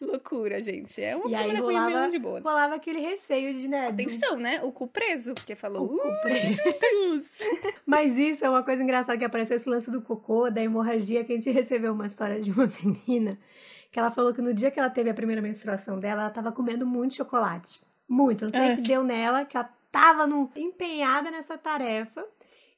Loucura, 0.00 0.62
gente. 0.62 1.00
É 1.02 1.16
uma 1.16 1.28
E 1.30 1.34
aí 1.34 1.56
rolava, 1.56 2.10
de 2.10 2.18
boa. 2.18 2.40
rolava 2.40 2.74
aquele 2.74 3.00
receio 3.00 3.54
de, 3.58 3.66
né? 3.66 3.88
Atenção, 3.88 4.36
né? 4.36 4.60
O 4.62 4.70
cu 4.70 4.86
preso, 4.86 5.32
porque 5.34 5.54
falou. 5.56 5.84
O 5.86 5.88
cu 5.88 5.96
"Uh, 6.08 6.22
preso." 6.22 7.44
Mas 7.86 8.16
isso 8.18 8.44
é 8.44 8.50
uma 8.50 8.62
coisa 8.62 8.82
engraçada 8.82 9.16
que 9.16 9.24
apareceu 9.24 9.56
esse 9.56 9.68
lance 9.68 9.90
do 9.90 10.02
cocô, 10.02 10.50
da 10.50 10.62
hemorragia, 10.62 11.24
que 11.24 11.32
a 11.32 11.36
gente 11.36 11.48
recebeu 11.50 11.92
uma 11.94 12.06
história 12.06 12.40
de 12.40 12.50
uma 12.50 12.66
menina 12.84 13.38
que 13.90 13.98
ela 13.98 14.10
falou 14.10 14.34
que 14.34 14.42
no 14.42 14.52
dia 14.52 14.70
que 14.70 14.78
ela 14.78 14.90
teve 14.90 15.08
a 15.08 15.14
primeira 15.14 15.40
menstruação 15.40 15.98
dela, 15.98 16.22
ela 16.22 16.30
tava 16.30 16.52
comendo 16.52 16.84
muito 16.84 17.14
chocolate. 17.14 17.80
Muito. 18.06 18.44
Não 18.44 18.50
sei 18.52 18.60
o 18.60 18.64
É. 18.64 18.76
que 18.76 18.82
deu 18.82 19.02
nela, 19.02 19.44
que 19.46 19.56
ela 19.56 19.70
tava 19.90 20.26
num- 20.26 20.50
empenhada 20.54 21.30
nessa 21.30 21.56
tarefa. 21.56 22.22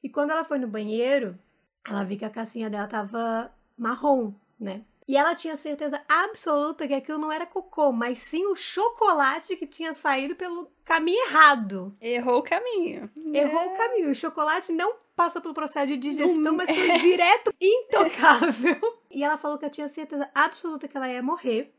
E 0.01 0.07
quando 0.07 0.31
ela 0.31 0.45
foi 0.45 0.57
no 0.57 0.67
banheiro, 0.67 1.37
ela 1.85 2.05
viu 2.05 2.17
que 2.17 2.23
a 2.23 2.29
cassinha 2.29 2.69
dela 2.69 2.87
tava 2.87 3.51
marrom, 3.77 4.31
né? 4.57 4.81
E 5.09 5.17
ela 5.17 5.33
tinha 5.33 5.57
certeza 5.57 5.99
absoluta 6.07 6.87
que 6.87 6.93
aquilo 6.93 7.17
não 7.17 7.31
era 7.31 7.43
cocô, 7.43 7.91
mas 7.91 8.19
sim 8.19 8.45
o 8.45 8.55
chocolate 8.55 9.55
que 9.55 9.65
tinha 9.65 9.91
saído 9.95 10.35
pelo 10.35 10.71
caminho 10.85 11.25
errado. 11.25 11.97
Errou 11.99 12.37
o 12.37 12.43
caminho. 12.43 13.09
Errou 13.33 13.69
o 13.69 13.75
caminho. 13.75 14.11
O 14.11 14.13
chocolate 14.13 14.71
não 14.71 14.93
passou 15.15 15.41
pelo 15.41 15.55
processo 15.55 15.87
de 15.87 15.97
digestão, 15.97 16.53
mas 16.53 16.69
foi 16.69 16.91
direto 17.01 17.51
intocável. 17.59 18.99
E 19.09 19.23
ela 19.23 19.35
falou 19.35 19.57
que 19.57 19.65
eu 19.65 19.71
tinha 19.71 19.89
certeza 19.89 20.29
absoluta 20.31 20.87
que 20.87 20.95
ela 20.95 21.11
ia 21.11 21.23
morrer. 21.23 21.73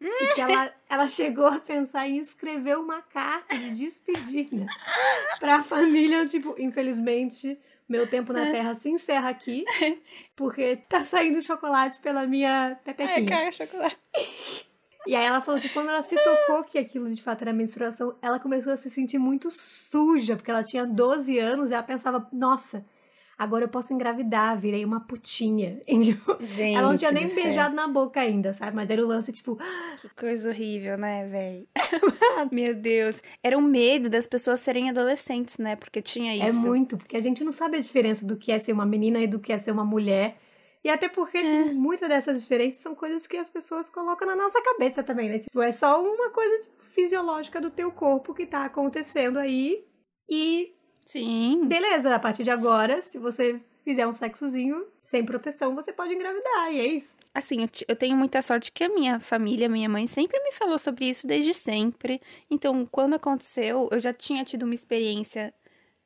E 0.00 0.34
que 0.34 0.40
ela, 0.40 0.74
ela 0.90 1.08
chegou 1.08 1.46
a 1.46 1.60
pensar 1.60 2.08
em 2.08 2.18
escrever 2.18 2.76
uma 2.76 3.02
carta 3.02 3.56
de 3.56 3.70
despedida 3.70 4.66
pra 5.38 5.62
família. 5.62 6.26
Tipo, 6.26 6.56
infelizmente, 6.58 7.56
meu 7.88 8.06
tempo 8.06 8.32
na 8.32 8.46
Terra 8.50 8.74
se 8.74 8.88
encerra 8.88 9.28
aqui. 9.28 9.64
Porque 10.36 10.76
tá 10.88 11.04
saindo 11.04 11.42
chocolate 11.42 11.98
pela 12.00 12.26
minha 12.26 12.72
É, 12.72 12.92
pepequinha. 12.92 13.26
cara, 13.28 13.52
chocolate. 13.52 13.96
E 15.06 15.14
aí 15.14 15.24
ela 15.26 15.42
falou 15.42 15.60
que 15.60 15.68
quando 15.68 15.90
ela 15.90 16.00
se 16.00 16.16
tocou 16.16 16.64
que 16.64 16.78
aquilo 16.78 17.10
de 17.12 17.22
fato 17.22 17.42
era 17.42 17.52
menstruação, 17.52 18.16
ela 18.22 18.40
começou 18.40 18.72
a 18.72 18.76
se 18.76 18.88
sentir 18.88 19.18
muito 19.18 19.50
suja, 19.50 20.34
porque 20.34 20.50
ela 20.50 20.62
tinha 20.62 20.86
12 20.86 21.38
anos 21.38 21.70
e 21.70 21.74
ela 21.74 21.82
pensava, 21.82 22.26
nossa, 22.32 22.84
agora 23.38 23.64
eu 23.64 23.68
posso 23.68 23.92
engravidar, 23.92 24.58
virei 24.58 24.84
uma 24.84 25.00
putinha. 25.00 25.80
Gente, 26.40 26.76
ela 26.76 26.88
não 26.88 26.96
tinha 26.96 27.12
nem 27.12 27.32
beijado 27.32 27.74
na 27.74 27.88
boca 27.88 28.20
ainda, 28.20 28.52
sabe? 28.52 28.76
Mas 28.76 28.90
era 28.90 29.02
o 29.02 29.06
lance, 29.06 29.32
tipo, 29.32 29.58
Que 30.00 30.08
coisa 30.10 30.50
horrível, 30.50 30.96
né, 30.96 31.26
velho? 31.28 31.68
Meu 32.52 32.74
Deus. 32.74 33.22
Era 33.42 33.56
o 33.58 33.62
medo 33.62 34.08
das 34.08 34.26
pessoas 34.26 34.60
serem 34.60 34.90
adolescentes, 34.90 35.58
né? 35.58 35.76
Porque 35.76 36.00
tinha 36.02 36.32
é 36.32 36.48
isso. 36.48 36.66
muito, 36.66 36.96
porque 36.96 37.16
a 37.16 37.20
gente 37.20 37.44
não 37.44 37.52
sabe 37.52 37.76
a 37.76 37.80
diferença 37.80 38.24
do 38.24 38.36
que 38.36 38.52
é 38.52 38.58
ser 38.58 38.72
uma 38.72 38.86
menina 38.86 39.20
e 39.20 39.26
do 39.26 39.38
que 39.38 39.52
é 39.52 39.58
ser 39.58 39.70
uma 39.70 39.84
mulher. 39.84 40.36
E 40.84 40.90
até 40.90 41.08
porque 41.08 41.38
tipo, 41.38 41.74
muitas 41.74 42.08
dessas 42.10 42.42
diferenças 42.42 42.80
são 42.80 42.94
coisas 42.94 43.26
que 43.26 43.38
as 43.38 43.48
pessoas 43.48 43.88
colocam 43.88 44.28
na 44.28 44.36
nossa 44.36 44.60
cabeça 44.60 45.02
também, 45.02 45.30
né? 45.30 45.38
Tipo, 45.38 45.62
é 45.62 45.72
só 45.72 46.02
uma 46.02 46.28
coisa 46.28 46.60
tipo, 46.60 46.74
fisiológica 46.78 47.58
do 47.58 47.70
teu 47.70 47.90
corpo 47.90 48.34
que 48.34 48.44
tá 48.44 48.66
acontecendo 48.66 49.38
aí. 49.38 49.86
E 50.28 50.74
Sim. 51.06 51.66
Beleza, 51.66 52.14
a 52.14 52.18
partir 52.18 52.44
de 52.44 52.50
agora, 52.50 53.00
se 53.02 53.18
você 53.18 53.60
fizer 53.84 54.06
um 54.06 54.14
sexozinho 54.14 54.86
sem 55.00 55.24
proteção, 55.24 55.74
você 55.74 55.92
pode 55.92 56.14
engravidar, 56.14 56.72
e 56.72 56.80
é 56.80 56.86
isso. 56.86 57.16
Assim, 57.34 57.66
eu, 57.86 57.94
tenho 57.94 58.16
muita 58.16 58.40
sorte 58.40 58.72
que 58.72 58.84
a 58.84 58.88
minha 58.88 59.20
família, 59.20 59.68
minha 59.68 59.88
mãe, 59.88 60.06
sempre 60.06 60.40
me 60.42 60.52
falou 60.52 60.78
sobre 60.78 61.06
isso 61.08 61.26
desde 61.26 61.52
sempre. 61.52 62.20
Então, 62.50 62.86
quando 62.90 63.14
aconteceu, 63.14 63.88
eu 63.92 64.00
já 64.00 64.12
tinha 64.12 64.42
tido 64.44 64.62
uma 64.62 64.74
experiência 64.74 65.52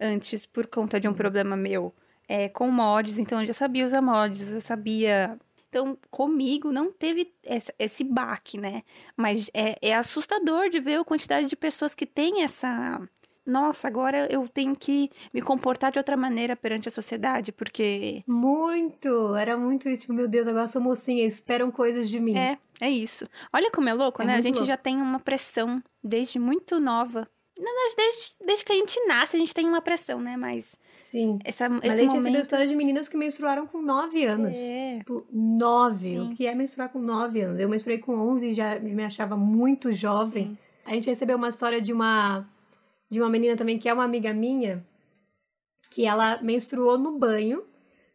antes 0.01 0.45
por 0.45 0.67
conta 0.67 0.99
de 0.99 1.09
um 1.09 1.15
problema 1.15 1.57
meu 1.57 1.95
é, 2.29 2.49
com 2.49 2.69
mods. 2.71 3.19
Então, 3.19 3.41
eu 3.41 3.47
já 3.47 3.55
sabia 3.55 3.87
usar 3.87 4.03
mods, 4.03 4.53
eu 4.53 4.61
sabia. 4.61 5.39
Então, 5.69 5.97
comigo 6.11 6.73
não 6.73 6.91
teve 6.91 7.33
essa- 7.45 7.75
esse 7.79 8.03
baque, 8.03 8.59
né? 8.59 8.83
Mas 9.17 9.51
é, 9.55 9.77
é 9.81 9.95
assustador 9.95 10.69
de 10.69 10.81
ver 10.81 10.99
a 11.01 11.05
quantidade 11.05 11.47
de 11.49 11.57
pessoas 11.57 11.95
que 11.95 12.05
têm 12.07 12.43
essa. 12.43 13.01
Nossa, 13.49 13.89
agora 13.89 14.31
eu 14.31 14.47
tenho 14.47 14.77
que 14.77 15.11
me 15.33 15.41
comportar 15.41 15.91
de 15.91 15.99
outra 15.99 16.19
maneira 16.19 16.55
perante 16.55 16.87
a 16.87 16.93
sociedade, 16.93 17.51
porque 17.51 18.23
Muito, 18.27 19.35
era 19.35 19.57
muito 19.57 19.89
isso. 19.89 20.03
Tipo, 20.03 20.13
meu 20.13 20.29
Deus, 20.29 20.47
agora 20.47 20.69
sou 20.69 20.83
mocinha, 20.83 21.25
esperam 21.25 21.71
coisas 21.71 22.11
de 22.11 22.21
mim. 22.21 22.37
É, 22.37 22.59
é 22.79 22.91
isso. 22.91 23.27
Olha 23.51 23.71
como 23.71 23.89
é 23.89 23.95
louco, 23.95 24.21
É 24.21 24.27
né? 24.27 24.35
A 24.35 24.41
gente 24.43 24.57
louco. 24.57 24.69
já 24.69 24.77
tem 24.77 25.01
uma 25.01 25.19
pressão 25.19 25.83
desde 26.05 26.39
muito 26.39 26.79
nova. 26.79 27.27
Verdade, 27.57 27.95
desde, 27.97 28.47
desde 28.47 28.65
que 28.67 28.73
a 28.73 28.77
gente 28.77 29.07
nasce, 29.07 29.37
a 29.37 29.41
gente 29.41 29.55
tem 29.55 29.67
uma 29.67 29.81
pressão, 29.81 30.21
né? 30.21 30.37
Mas 30.37 30.79
Sim. 30.97 31.39
essa, 31.43 31.71
Mas 31.71 31.83
a 31.83 31.87
esse 31.87 31.97
gente 31.97 32.11
recebeu 32.11 32.23
momento... 32.33 32.43
história 32.43 32.67
de 32.67 32.77
meninas 32.77 33.09
que 33.09 33.17
menstruaram 33.17 33.67
com 33.67 33.81
9 33.81 34.25
anos. 34.27 34.57
É. 34.57 34.99
Tipo, 34.99 35.27
9. 35.33 36.05
Sim. 36.05 36.21
O 36.21 36.37
que 36.37 36.47
é 36.47 36.55
menstruar 36.55 36.91
com 36.91 36.99
9 37.01 37.41
anos? 37.41 37.59
Eu 37.59 37.69
menstruei 37.69 37.99
com 37.99 38.15
11 38.15 38.51
e 38.51 38.53
já 38.53 38.79
me 38.79 39.03
achava 39.03 39.37
muito 39.39 39.91
jovem. 39.91 40.49
Sim. 40.51 40.59
A 40.85 40.95
gente 40.95 41.09
recebeu 41.09 41.37
uma 41.39 41.49
história 41.49 41.81
de 41.81 41.93
uma 41.93 42.47
de 43.11 43.21
uma 43.21 43.31
menina 43.31 43.57
também 43.57 43.79
que 43.79 43.89
é 43.89 43.95
uma 43.95 44.05
amiga 44.05 44.33
minha, 44.33 44.85
que 45.91 46.05
ela 46.05 46.41
menstruou 46.43 46.99
no 46.99 47.19
banho, 47.19 47.65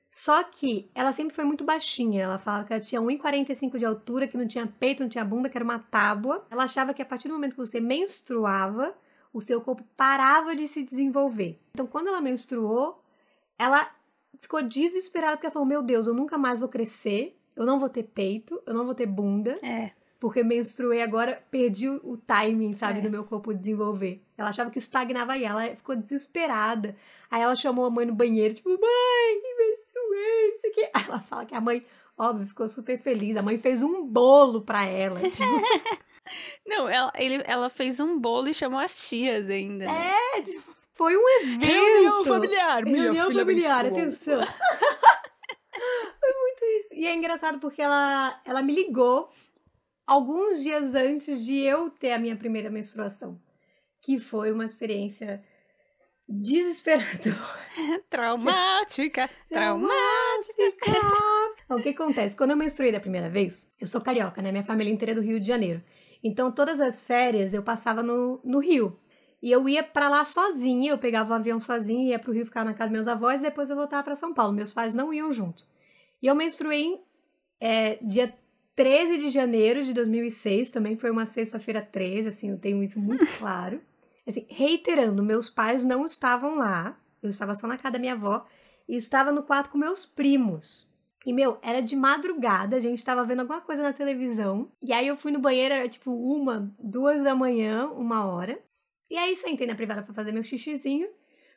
só 0.09 0.43
que 0.43 0.91
ela 0.93 1.11
sempre 1.11 1.33
foi 1.33 1.43
muito 1.43 1.63
baixinha. 1.63 2.21
Ela 2.21 2.37
falava 2.37 2.65
que 2.65 2.73
ela 2.73 2.81
tinha 2.81 3.01
1,45 3.01 3.79
de 3.79 3.85
altura, 3.85 4.27
que 4.27 4.37
não 4.37 4.47
tinha 4.47 4.67
peito, 4.67 5.01
não 5.01 5.09
tinha 5.09 5.25
bunda, 5.25 5.49
que 5.49 5.57
era 5.57 5.65
uma 5.65 5.79
tábua. 5.79 6.45
Ela 6.51 6.65
achava 6.65 6.93
que 6.93 7.01
a 7.01 7.05
partir 7.05 7.27
do 7.27 7.33
momento 7.33 7.53
que 7.53 7.57
você 7.57 7.79
menstruava, 7.79 8.95
o 9.33 9.41
seu 9.41 9.59
corpo 9.59 9.83
parava 9.97 10.55
de 10.55 10.67
se 10.67 10.83
desenvolver. 10.83 11.59
Então, 11.71 11.87
quando 11.87 12.09
ela 12.09 12.21
menstruou, 12.21 13.03
ela 13.57 13.89
ficou 14.39 14.61
desesperada 14.61 15.35
porque 15.35 15.47
ela 15.47 15.53
falou: 15.53 15.67
Meu 15.67 15.81
Deus, 15.81 16.05
eu 16.05 16.13
nunca 16.13 16.37
mais 16.37 16.59
vou 16.59 16.69
crescer, 16.69 17.35
eu 17.55 17.65
não 17.65 17.79
vou 17.79 17.89
ter 17.89 18.03
peito, 18.03 18.61
eu 18.67 18.73
não 18.73 18.85
vou 18.85 18.93
ter 18.93 19.07
bunda 19.07 19.57
É, 19.63 19.91
porque 20.23 20.41
menstruei 20.41 21.01
agora, 21.01 21.43
perdi 21.51 21.89
o, 21.89 22.15
timing, 22.15 22.71
sabe, 22.71 22.99
É. 22.99 23.01
do 23.01 23.11
meu 23.11 23.25
corpo 23.25 23.53
desenvolver. 23.53 24.23
Ela 24.37 24.47
achava 24.47 24.71
que 24.71 24.77
isso 24.77 24.87
estagnava 24.87 25.33
aí, 25.33 25.43
ela 25.43 25.75
ficou 25.75 25.97
desesperada. 25.97 26.95
Aí 27.29 27.41
ela 27.41 27.53
chamou 27.57 27.83
a 27.83 27.89
mãe 27.89 28.05
no 28.05 28.15
banheiro, 28.15 28.53
tipo, 28.53 28.69
mãe, 28.69 29.41
menstruei, 29.59 30.51
não 30.53 30.59
sei 30.61 30.71
o 30.71 30.73
quê. 30.75 30.89
Aí 30.93 31.03
ela 31.09 31.19
fala 31.19 31.45
que 31.45 31.53
a 31.53 31.59
mãe, 31.59 31.85
óbvio, 32.17 32.47
ficou 32.47 32.69
super 32.69 32.97
feliz. 32.97 33.35
A 33.35 33.41
mãe 33.41 33.57
fez 33.57 33.81
um 33.81 34.07
bolo 34.07 34.61
pra 34.61 34.85
ela. 34.85 35.19
Tipo, 35.19 35.43
Não, 36.65 36.87
ela, 36.87 37.11
ele, 37.17 37.43
ela 37.45 37.69
fez 37.69 37.99
um 37.99 38.17
bolo 38.17 38.47
e 38.47 38.53
chamou 38.53 38.79
as 38.79 39.05
tias 39.09 39.49
ainda. 39.49 39.83
Né? 39.87 40.13
é, 40.37 40.41
tipo, 40.41 40.73
foi 40.93 41.17
um 41.17 41.29
evento. 41.41 42.23
familiar, 42.23 42.81
Reunião 42.85 43.29
familiar, 43.29 43.87
atenção. 43.87 44.39
Foi 46.17 46.31
muito 46.41 46.63
isso. 46.77 46.93
E 46.93 47.07
é 47.07 47.13
engraçado 47.13 47.59
porque 47.59 47.81
ela, 47.81 48.39
ela 48.45 48.61
me 48.61 48.73
ligou 48.73 49.29
alguns 50.05 50.61
dias 50.63 50.95
antes 50.95 51.45
de 51.45 51.57
eu 51.59 51.89
ter 51.89 52.11
a 52.11 52.19
minha 52.19 52.35
primeira 52.35 52.69
menstruação. 52.69 53.39
Que 54.01 54.19
foi 54.19 54.51
uma 54.51 54.65
experiência 54.65 55.43
desesperadora. 56.27 57.35
Traumática, 58.09 59.29
traumática. 59.49 60.65
o 61.69 61.81
que 61.81 61.89
acontece? 61.89 62.35
Quando 62.35 62.51
eu 62.51 62.57
menstruei 62.57 62.91
da 62.91 62.99
primeira 62.99 63.29
vez, 63.29 63.71
eu 63.79 63.87
sou 63.87 64.01
carioca, 64.01 64.41
né? 64.41 64.51
Minha 64.51 64.63
família 64.63 64.91
inteira 64.91 65.11
é 65.11 65.15
do 65.15 65.21
Rio 65.21 65.39
de 65.39 65.47
Janeiro. 65.47 65.83
Então, 66.23 66.51
todas 66.51 66.79
as 66.79 67.01
férias 67.01 67.53
eu 67.53 67.61
passava 67.61 68.01
no, 68.01 68.39
no 68.43 68.59
Rio. 68.59 68.97
E 69.41 69.51
eu 69.51 69.67
ia 69.67 69.83
pra 69.83 70.07
lá 70.07 70.23
sozinha, 70.23 70.91
eu 70.91 70.97
pegava 70.97 71.33
um 71.33 71.35
avião 71.35 71.59
sozinha, 71.59 72.11
ia 72.11 72.19
pro 72.19 72.31
Rio 72.31 72.45
ficar 72.45 72.63
na 72.63 72.73
casa 72.73 72.89
dos 72.89 72.93
meus 72.93 73.07
avós 73.09 73.41
e 73.41 73.43
depois 73.43 73.69
eu 73.69 73.75
voltava 73.75 74.01
pra 74.01 74.15
São 74.15 74.33
Paulo. 74.33 74.53
Meus 74.53 74.71
pais 74.71 74.95
não 74.95 75.13
iam 75.13 75.33
junto. 75.33 75.65
E 76.21 76.27
eu 76.27 76.35
menstruei 76.35 76.97
é, 77.59 77.97
dia 78.01 78.33
13 78.75 79.17
de 79.19 79.29
janeiro 79.29 79.83
de 79.83 79.93
2006, 79.93 80.71
também 80.71 80.95
foi 80.95 81.11
uma 81.11 81.25
sexta-feira 81.25 81.81
13, 81.81 82.29
assim, 82.29 82.49
eu 82.49 82.57
tenho 82.57 82.83
isso 82.83 82.99
muito 82.99 83.25
claro. 83.37 83.81
Assim, 84.27 84.45
reiterando, 84.49 85.21
meus 85.21 85.49
pais 85.49 85.83
não 85.83 86.05
estavam 86.05 86.55
lá, 86.55 86.97
eu 87.21 87.29
estava 87.29 87.53
só 87.55 87.67
na 87.67 87.77
casa 87.77 87.93
da 87.93 87.99
minha 87.99 88.13
avó 88.13 88.45
e 88.87 88.95
estava 88.95 89.31
no 89.31 89.43
quarto 89.43 89.69
com 89.69 89.77
meus 89.77 90.05
primos. 90.05 90.91
E, 91.25 91.31
meu, 91.31 91.57
era 91.61 91.81
de 91.81 91.95
madrugada, 91.95 92.75
a 92.75 92.79
gente 92.79 92.97
estava 92.97 93.23
vendo 93.23 93.41
alguma 93.41 93.61
coisa 93.61 93.81
na 93.81 93.93
televisão. 93.93 94.69
E 94.81 94.91
aí 94.91 95.07
eu 95.07 95.15
fui 95.15 95.31
no 95.31 95.39
banheiro, 95.39 95.73
era 95.73 95.87
tipo 95.87 96.11
uma, 96.11 96.73
duas 96.77 97.23
da 97.23 97.33
manhã, 97.33 97.87
uma 97.87 98.25
hora. 98.25 98.59
E 99.09 99.17
aí 99.17 99.35
sentei 99.37 99.65
na 99.65 99.75
privada 99.75 100.01
para 100.03 100.13
fazer 100.13 100.33
meu 100.33 100.43
xixizinho. 100.43 101.07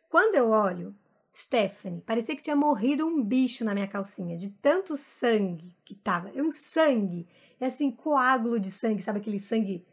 Quando 0.09 0.37
eu 0.37 0.51
olho, 0.51 0.95
Stephanie, 1.37 2.01
parecia 2.01 2.35
que 2.35 2.41
tinha 2.41 2.57
morrido 2.57 3.07
um 3.07 3.23
bicho 3.23 3.63
na 3.63 3.75
minha 3.75 3.87
calcinha, 3.87 4.39
de 4.39 4.49
tanto 4.49 4.97
sangue 4.97 5.77
que 5.85 5.95
tava. 5.95 6.31
É 6.35 6.43
um 6.43 6.51
sangue, 6.51 7.29
é 7.61 7.67
assim, 7.67 7.91
coágulo 7.91 8.59
de 8.59 8.71
sangue, 8.71 9.03
sabe 9.03 9.19
aquele 9.19 9.39
sangue 9.39 9.87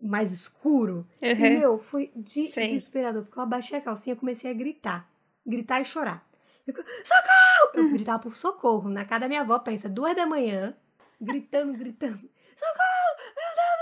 mais 0.00 0.30
escuro? 0.30 1.04
Uhum. 1.20 1.30
E, 1.30 1.50
meu, 1.50 1.78
foi 1.80 2.12
Sim. 2.24 2.44
desesperador, 2.44 3.24
porque 3.24 3.36
eu 3.36 3.42
abaixei 3.42 3.76
a 3.76 3.80
calcinha 3.80 4.14
e 4.14 4.18
comecei 4.18 4.48
a 4.48 4.54
gritar. 4.54 5.10
Gritar 5.44 5.80
e 5.80 5.84
chorar. 5.84 6.24
Eu, 6.64 6.74
socorro! 6.74 7.72
Eu 7.74 7.90
gritava 7.90 8.20
por 8.20 8.36
socorro. 8.36 8.88
Na 8.88 9.04
casa 9.04 9.22
da 9.22 9.28
minha 9.28 9.40
avó, 9.40 9.58
pensa, 9.58 9.88
duas 9.88 10.14
da 10.14 10.26
manhã, 10.26 10.76
gritando, 11.20 11.76
gritando. 11.76 12.30
Socorro! 12.54 13.16
Meu 13.36 13.50
Deus! 13.56 13.73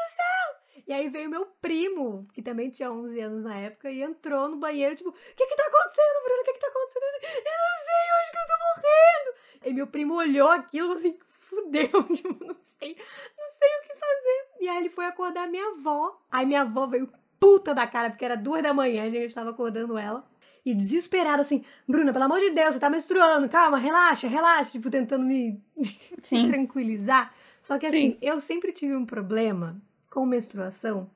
E 0.86 0.92
aí 0.92 1.08
veio 1.08 1.30
meu 1.30 1.46
primo, 1.60 2.26
que 2.32 2.42
também 2.42 2.70
tinha 2.70 2.90
11 2.90 3.20
anos 3.20 3.44
na 3.44 3.56
época, 3.56 3.90
e 3.90 4.02
entrou 4.02 4.48
no 4.48 4.56
banheiro, 4.56 4.96
tipo, 4.96 5.10
o 5.10 5.12
que 5.12 5.46
que 5.46 5.56
tá 5.56 5.64
acontecendo, 5.66 6.24
Bruno? 6.24 6.40
O 6.40 6.44
que 6.44 6.52
que 6.54 6.58
tá 6.58 6.66
acontecendo? 6.66 7.04
Eu 7.36 7.52
não 7.52 7.78
sei, 7.84 8.10
eu 8.10 8.20
acho 8.20 8.30
que 8.32 8.38
eu 8.38 8.46
tô 8.48 8.64
morrendo. 8.64 9.42
E 9.64 9.72
meu 9.72 9.86
primo 9.86 10.14
olhou 10.14 10.48
aquilo 10.48 10.92
assim, 10.92 11.16
fudeu, 11.28 12.02
tipo, 12.14 12.44
não 12.44 12.54
sei, 12.54 12.96
não 13.38 13.46
sei 13.58 13.68
o 13.78 13.82
que 13.86 13.94
fazer. 13.94 14.46
E 14.60 14.68
aí 14.68 14.78
ele 14.78 14.90
foi 14.90 15.04
acordar 15.04 15.48
minha 15.48 15.68
avó. 15.68 16.20
Aí 16.30 16.44
minha 16.44 16.62
avó 16.62 16.86
veio 16.86 17.08
puta 17.38 17.74
da 17.74 17.86
cara, 17.86 18.10
porque 18.10 18.24
era 18.24 18.36
duas 18.36 18.62
da 18.62 18.74
manhã, 18.74 19.04
a 19.04 19.10
gente 19.10 19.34
tava 19.34 19.50
acordando 19.50 19.96
ela. 19.96 20.24
E 20.64 20.74
desesperada, 20.74 21.42
assim, 21.42 21.64
Bruna, 21.88 22.12
pelo 22.12 22.24
amor 22.24 22.38
de 22.38 22.50
Deus, 22.50 22.74
você 22.74 22.80
tá 22.80 22.88
menstruando, 22.88 23.48
calma, 23.48 23.78
relaxa, 23.78 24.28
relaxa, 24.28 24.72
tipo, 24.72 24.90
tentando 24.90 25.24
me 25.24 25.60
tranquilizar. 26.50 27.34
Só 27.62 27.78
que 27.78 27.86
assim, 27.86 28.12
Sim. 28.12 28.18
eu 28.20 28.40
sempre 28.40 28.72
tive 28.72 28.94
um 28.94 29.04
problema 29.06 29.80
com 30.12 30.26
menstruação 30.26 31.10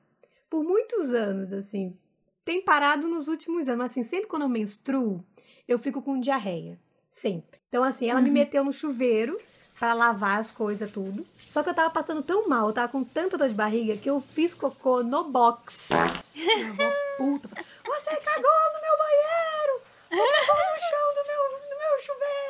por 0.49 0.63
muitos 0.63 1.13
anos, 1.13 1.53
assim. 1.53 1.95
Tem 2.43 2.63
parado 2.63 3.07
nos 3.07 3.27
últimos 3.27 3.67
anos, 3.67 3.77
mas 3.77 3.91
assim, 3.91 4.03
sempre 4.03 4.27
quando 4.27 4.41
eu 4.41 4.49
menstruo, 4.49 5.23
eu 5.67 5.77
fico 5.77 6.01
com 6.01 6.19
diarreia. 6.19 6.79
Sempre. 7.11 7.59
Então, 7.69 7.83
assim, 7.83 8.09
ela 8.09 8.21
me 8.21 8.31
meteu 8.31 8.63
no 8.63 8.73
chuveiro 8.73 9.39
pra 9.77 9.93
lavar 9.93 10.39
as 10.39 10.51
coisas, 10.51 10.89
tudo. 10.91 11.25
Só 11.47 11.61
que 11.61 11.69
eu 11.69 11.73
tava 11.73 11.89
passando 11.89 12.23
tão 12.23 12.47
mal, 12.47 12.67
eu 12.67 12.73
tava 12.73 12.91
com 12.91 13.03
tanta 13.03 13.37
dor 13.37 13.49
de 13.49 13.53
barriga 13.53 13.97
que 13.97 14.09
eu 14.09 14.19
fiz 14.19 14.53
cocô 14.53 15.03
no 15.03 15.25
box. 15.25 15.89
Minha 16.33 16.91
puta. 17.17 17.49
Você 17.85 18.15
cagou 18.15 18.51
no 18.73 18.81
meu 18.81 18.97
banheiro! 18.97 19.81
Cagou 20.09 20.63
no 20.73 20.79
chão 20.79 21.13
do 21.15 21.27
meu, 21.27 21.59
do 21.59 21.77
meu 21.77 21.99
chuveiro! 21.99 22.47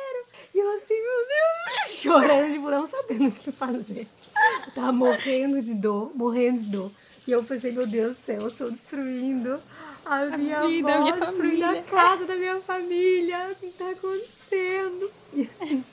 E 0.54 0.58
eu 0.58 0.74
assim, 0.74 0.94
meu 0.94 1.26
Deus, 1.26 1.90
chorando, 2.00 2.52
tipo, 2.52 2.70
não 2.70 2.86
sabendo 2.86 3.28
o 3.28 3.32
que 3.32 3.52
fazer. 3.52 4.06
Eu 4.66 4.72
tava 4.74 4.92
morrendo 4.92 5.62
de 5.62 5.74
dor, 5.74 6.12
morrendo 6.14 6.60
de 6.60 6.70
dor. 6.70 6.90
E 7.26 7.30
eu 7.30 7.42
pensei, 7.44 7.72
meu 7.72 7.86
Deus 7.86 8.16
do 8.16 8.24
céu, 8.24 8.40
eu 8.42 8.48
estou 8.48 8.70
destruindo 8.70 9.60
a 10.04 10.24
minha 10.36 10.66
vida, 10.66 10.90
a 10.90 10.94
avó, 10.94 11.02
minha 11.02 11.16
destruindo 11.16 11.62
família. 11.62 11.80
a 11.80 11.82
casa 11.82 12.24
da 12.26 12.36
minha 12.36 12.60
família. 12.60 13.48
O 13.50 13.54
que 13.54 13.66
tá 13.68 13.90
acontecendo? 13.90 15.10
E 15.34 15.42
assim, 15.42 15.84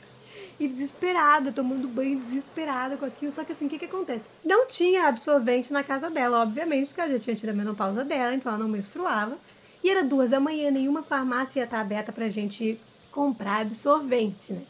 e 0.59 0.67
desesperada, 0.67 1.51
tomando 1.51 1.87
banho 1.87 2.19
desesperada 2.19 2.95
com 2.95 3.05
aquilo. 3.05 3.31
Só 3.31 3.43
que 3.43 3.51
assim, 3.51 3.65
o 3.65 3.69
que 3.69 3.79
que 3.79 3.85
acontece? 3.85 4.23
Não 4.43 4.67
tinha 4.67 5.07
absorvente 5.07 5.73
na 5.73 5.83
casa 5.83 6.09
dela, 6.09 6.41
obviamente, 6.41 6.87
porque 6.87 7.01
ela 7.01 7.11
já 7.11 7.19
tinha 7.19 7.35
tido 7.35 7.49
a 7.49 7.53
menopausa 7.53 8.05
dela, 8.05 8.33
então 8.33 8.53
ela 8.53 8.61
não 8.61 8.69
menstruava. 8.69 9.37
E 9.83 9.89
era 9.89 10.03
duas 10.03 10.29
da 10.29 10.39
manhã, 10.39 10.71
nenhuma 10.71 11.03
farmácia 11.03 11.59
ia 11.59 11.65
estar 11.65 11.81
aberta 11.81 12.11
pra 12.11 12.29
gente 12.29 12.79
comprar 13.11 13.61
absorvente, 13.61 14.53
né? 14.53 14.61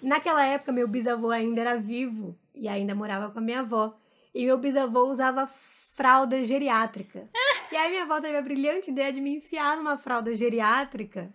Naquela 0.00 0.44
época, 0.44 0.70
meu 0.70 0.86
bisavô 0.86 1.30
ainda 1.30 1.60
era 1.60 1.76
vivo 1.76 2.36
e 2.58 2.68
ainda 2.68 2.94
morava 2.94 3.30
com 3.30 3.38
a 3.38 3.42
minha 3.42 3.60
avó. 3.60 3.96
E 4.34 4.44
meu 4.44 4.58
bisavô 4.58 5.02
usava 5.04 5.46
fralda 5.46 6.44
geriátrica. 6.44 7.28
E 7.72 7.76
aí 7.76 7.90
minha 7.90 8.02
avó 8.02 8.20
teve 8.20 8.36
a 8.36 8.42
brilhante 8.42 8.90
ideia 8.90 9.12
de 9.12 9.20
me 9.20 9.36
enfiar 9.36 9.76
numa 9.76 9.96
fralda 9.98 10.34
geriátrica 10.34 11.32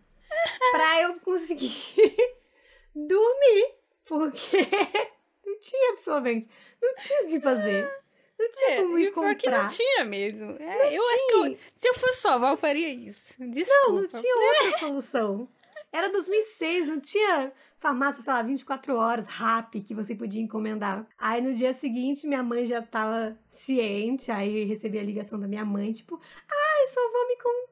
pra 0.71 1.01
eu 1.01 1.19
conseguir 1.19 1.73
dormir. 2.95 3.75
Porque 4.05 4.57
não 5.45 5.59
tinha 5.59 5.91
absorvente. 5.91 6.47
Não 6.81 6.95
tinha 6.95 7.23
o 7.23 7.27
que 7.27 7.39
fazer. 7.39 7.89
Não 8.37 8.51
tinha 8.51 8.69
É, 8.71 8.75
como 8.81 8.97
e 8.99 9.03
ir 9.05 9.13
pior 9.13 9.35
que 9.35 9.43
comprar. 9.45 9.61
não 9.63 9.67
tinha 9.67 10.03
mesmo. 10.05 10.57
É, 10.59 10.97
eu 10.97 11.01
acho 11.01 11.27
que 11.27 11.33
eu- 11.33 11.57
se 11.77 11.87
eu 11.87 11.93
fosse 11.93 12.27
avó, 12.27 12.49
eu 12.49 12.57
faria 12.57 12.89
isso. 12.89 13.35
Desculpa. 13.49 13.87
Não, 13.89 14.01
não 14.01 14.07
tinha 14.07 14.35
outra 14.35 14.79
solução. 14.79 15.47
Era 15.91 16.09
2006, 16.09 16.87
não 16.87 16.99
tinha 16.99 17.53
farmácia, 17.83 18.23
sei 18.23 18.31
lá, 18.31 18.41
24 18.41 18.95
horas, 18.95 19.27
rap, 19.27 19.81
que 19.81 19.93
você 19.93 20.15
podia 20.15 20.41
encomendar. 20.41 21.05
Aí 21.17 21.41
no 21.41 21.53
dia 21.53 21.73
seguinte, 21.73 22.25
minha 22.25 22.41
mãe 22.41 22.65
já 22.65 22.81
tava 22.81 23.37
ciente, 23.49 24.31
aí 24.31 24.63
recebi 24.63 24.97
a 24.97 25.03
ligação 25.03 25.37
da 25.37 25.45
minha 25.47 25.65
mãe, 25.65 25.91
tipo, 25.91 26.17
ai, 26.49 26.87
sua 26.87 27.03
avó 27.03 27.27
me 27.27 27.35
contou 27.35 27.63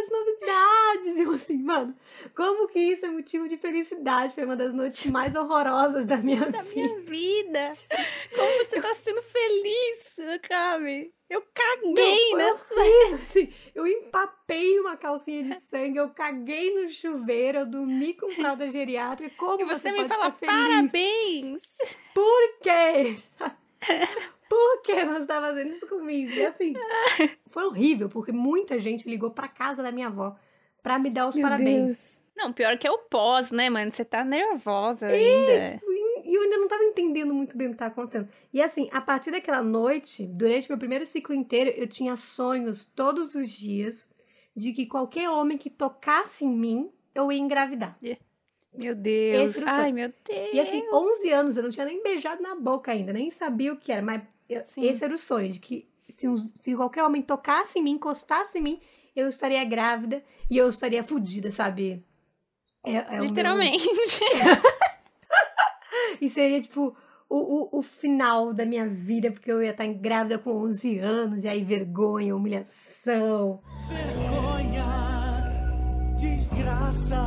as 0.00 0.10
novidades. 0.10 1.16
Eu 1.22 1.30
assim, 1.30 1.62
mano, 1.62 1.94
como 2.34 2.66
que 2.66 2.80
isso 2.80 3.06
é 3.06 3.10
motivo 3.10 3.46
de 3.48 3.56
felicidade? 3.56 4.34
Foi 4.34 4.44
uma 4.44 4.56
das 4.56 4.74
noites 4.74 5.06
mais 5.06 5.36
horrorosas 5.36 6.04
da 6.06 6.16
minha 6.16 6.40
Da 6.50 6.60
vida. 6.62 6.74
minha 6.74 7.00
vida. 7.02 7.72
Como 8.34 8.64
você 8.64 8.80
tá 8.80 8.92
sendo 8.96 9.22
feliz, 9.22 10.16
Kami. 10.42 11.12
Eu 11.32 11.42
caguei, 11.54 12.30
Não, 12.32 12.36
né? 12.36 12.58
foi 12.58 12.76
horrível, 12.76 13.14
assim, 13.26 13.52
eu 13.74 13.86
empapei 13.86 14.78
uma 14.78 14.98
calcinha 14.98 15.42
de 15.42 15.58
sangue, 15.60 15.96
eu 15.96 16.10
caguei 16.10 16.74
no 16.74 16.86
chuveiro, 16.90 17.60
eu 17.60 17.66
dormi 17.66 18.12
com 18.12 18.30
fralda 18.30 18.68
geriátrica. 18.70 19.34
Como 19.38 19.62
E 19.62 19.64
você, 19.64 19.90
me 19.92 19.96
pode 19.96 20.08
fala 20.10 20.30
parabéns. 20.30 21.62
Por 22.12 22.58
quê? 22.60 23.16
Por 24.46 24.82
que 24.82 25.04
você 25.06 25.26
tá 25.26 25.40
fazendo 25.40 25.72
isso 25.72 25.86
comigo? 25.86 26.30
E 26.30 26.44
assim, 26.44 26.74
foi 27.48 27.64
horrível, 27.64 28.10
porque 28.10 28.30
muita 28.30 28.78
gente 28.78 29.08
ligou 29.08 29.30
pra 29.30 29.48
casa 29.48 29.82
da 29.82 29.90
minha 29.90 30.08
avó 30.08 30.36
pra 30.82 30.98
me 30.98 31.08
dar 31.08 31.28
os 31.28 31.40
parabéns. 31.40 32.20
Não, 32.36 32.52
pior 32.52 32.76
que 32.76 32.86
é 32.86 32.90
o 32.90 32.98
pós, 32.98 33.50
né, 33.50 33.70
mano? 33.70 33.90
Você 33.90 34.04
tá 34.04 34.22
nervosa 34.22 35.06
ainda. 35.06 35.80
E 36.24 36.34
eu 36.34 36.42
ainda 36.42 36.58
não 36.58 36.68
tava 36.68 36.84
entendendo 36.84 37.32
muito 37.34 37.56
bem 37.56 37.68
o 37.68 37.70
que 37.70 37.76
tava 37.76 37.92
acontecendo. 37.92 38.28
E 38.52 38.60
assim, 38.62 38.88
a 38.92 39.00
partir 39.00 39.30
daquela 39.30 39.62
noite, 39.62 40.26
durante 40.26 40.68
meu 40.68 40.78
primeiro 40.78 41.06
ciclo 41.06 41.34
inteiro, 41.34 41.70
eu 41.70 41.86
tinha 41.86 42.16
sonhos 42.16 42.84
todos 42.84 43.34
os 43.34 43.50
dias 43.50 44.10
de 44.54 44.72
que 44.72 44.86
qualquer 44.86 45.28
homem 45.30 45.56
que 45.58 45.70
tocasse 45.70 46.44
em 46.44 46.50
mim, 46.54 46.90
eu 47.14 47.30
ia 47.32 47.38
engravidar. 47.38 47.96
Meu 48.74 48.94
Deus. 48.94 49.56
Esse 49.56 49.64
Ai, 49.66 49.92
meu 49.92 50.12
Deus. 50.26 50.50
E 50.54 50.60
assim, 50.60 50.82
11 50.92 51.30
anos, 51.30 51.56
eu 51.56 51.62
não 51.62 51.70
tinha 51.70 51.86
nem 51.86 52.02
beijado 52.02 52.42
na 52.42 52.54
boca 52.54 52.90
ainda, 52.92 53.12
nem 53.12 53.30
sabia 53.30 53.72
o 53.72 53.76
que 53.76 53.90
era, 53.92 54.02
mas 54.02 54.22
Sim. 54.64 54.84
esse 54.84 55.04
era 55.04 55.14
o 55.14 55.18
sonho, 55.18 55.48
de 55.50 55.58
que 55.60 55.86
se, 56.08 56.28
um- 56.28 56.36
se 56.36 56.74
qualquer 56.74 57.02
homem 57.04 57.22
tocasse 57.22 57.78
em 57.78 57.82
mim, 57.82 57.92
encostasse 57.92 58.58
em 58.58 58.62
mim, 58.62 58.80
eu 59.16 59.28
estaria 59.28 59.62
grávida 59.64 60.22
e 60.50 60.56
eu 60.56 60.68
estaria 60.68 61.02
fodida, 61.04 61.50
sabe? 61.50 62.04
É, 62.84 62.92
é 62.96 63.02
o 63.02 63.10
meu- 63.12 63.24
Literalmente. 63.24 63.78
E 66.22 66.30
seria, 66.30 66.60
tipo, 66.60 66.94
o, 67.28 67.36
o, 67.76 67.78
o 67.80 67.82
final 67.82 68.54
da 68.54 68.64
minha 68.64 68.86
vida, 68.86 69.32
porque 69.32 69.50
eu 69.50 69.60
ia 69.60 69.72
estar 69.72 69.88
grávida 69.88 70.38
com 70.38 70.52
11 70.52 71.00
anos, 71.00 71.42
e 71.42 71.48
aí 71.48 71.64
vergonha, 71.64 72.36
humilhação. 72.36 73.60
vergonha, 73.88 74.84
desgraça, 76.16 77.20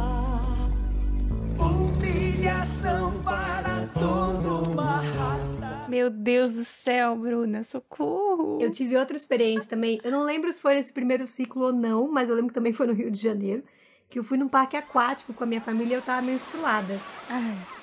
humilhação 1.59 3.21
para 3.21 3.85
toda 3.99 4.69
uma 4.69 5.01
raça. 5.01 5.85
Meu 5.89 6.09
Deus 6.09 6.53
do 6.53 6.63
céu, 6.63 7.17
Bruna. 7.17 7.65
Socorro. 7.65 8.61
Eu 8.61 8.71
tive 8.71 8.95
outra 8.95 9.17
experiência 9.17 9.69
também. 9.69 9.99
Eu 10.05 10.11
não 10.11 10.23
lembro 10.23 10.53
se 10.53 10.61
foi 10.61 10.75
nesse 10.75 10.93
primeiro 10.93 11.27
ciclo 11.27 11.65
ou 11.65 11.73
não, 11.73 12.09
mas 12.09 12.29
eu 12.29 12.35
lembro 12.35 12.47
que 12.47 12.55
também 12.55 12.71
foi 12.71 12.87
no 12.87 12.93
Rio 12.93 13.11
de 13.11 13.21
Janeiro. 13.21 13.61
Que 14.09 14.19
eu 14.19 14.23
fui 14.23 14.37
num 14.37 14.47
parque 14.47 14.77
aquático 14.77 15.33
com 15.33 15.43
a 15.43 15.47
minha 15.47 15.59
família 15.59 15.95
e 15.95 15.97
eu 15.97 16.01
tava 16.01 16.21
menstruada. 16.21 16.97
Ai. 17.29 17.74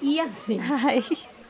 E 0.00 0.20
assim, 0.20 0.60
Ai. 0.60 1.02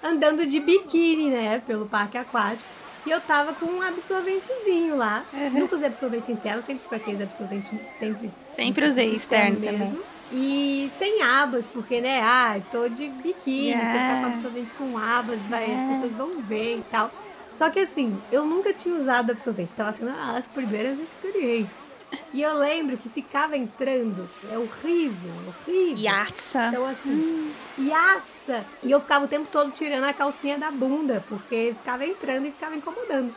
andando 0.03 0.47
de 0.47 0.61
biquíni, 0.61 1.31
né, 1.31 1.63
pelo 1.67 1.87
parque 1.87 2.17
aquático. 2.19 2.65
E 3.07 3.11
eu 3.11 3.21
tava 3.21 3.55
com 3.55 3.67
um 3.67 3.81
absorventezinho 3.81 4.97
lá. 4.97 5.25
Nunca 5.53 5.77
usei 5.77 5.87
absorvente 5.89 6.31
interno, 6.33 6.61
sempre 6.63 6.87
foi 6.89 6.99
aqueles 6.99 7.21
absorventes, 7.21 7.71
sempre 7.99 8.31
Sempre 8.55 8.87
usei 8.89 9.15
externo 9.15 9.61
mesmo. 9.61 9.79
também. 9.79 9.99
E 10.31 10.91
sem 10.99 11.23
abas, 11.23 11.67
porque, 11.67 12.01
né, 12.03 12.21
ah, 12.23 12.61
tô 12.71 12.87
de 12.89 13.09
biquíni, 13.09 13.77
se 13.87 13.95
eu 13.97 14.01
ficar 14.01 14.17
com 14.17 14.27
Yeah. 14.27 14.27
absorvente 14.27 14.71
com 14.77 14.99
abas, 14.99 15.41
vai, 15.43 15.65
as 15.65 15.71
Yeah. 15.71 15.95
pessoas 15.95 16.13
vão 16.13 16.43
ver 16.43 16.79
e 16.79 16.83
tal. 16.91 17.11
Só 17.57 17.71
que 17.71 17.81
assim, 17.81 18.17
eu 18.31 18.45
nunca 18.45 18.73
tinha 18.75 18.95
usado 18.95 19.33
absorvente, 19.33 19.75
tava 19.75 19.93
sendo 19.93 20.11
as 20.11 20.47
primeiras 20.47 20.99
experiências. 20.99 21.88
E 22.33 22.43
eu 22.43 22.55
lembro 22.55 22.97
que 22.97 23.09
ficava 23.09 23.57
entrando. 23.57 24.29
É 24.53 24.57
horrível, 24.59 25.31
horrível. 25.67 25.99
Yaça. 25.99 26.69
Então, 26.69 26.87
assim, 26.87 27.53
yaça! 27.79 28.65
E 28.83 28.91
eu 28.91 29.01
ficava 29.01 29.25
o 29.25 29.29
tempo 29.29 29.47
todo 29.51 29.71
tirando 29.73 30.05
a 30.05 30.13
calcinha 30.13 30.59
da 30.59 30.71
bunda, 30.71 31.23
porque 31.29 31.75
ficava 31.79 32.07
entrando 32.07 32.47
e 32.47 32.51
ficava 32.51 32.77
incomodando. 32.77 33.35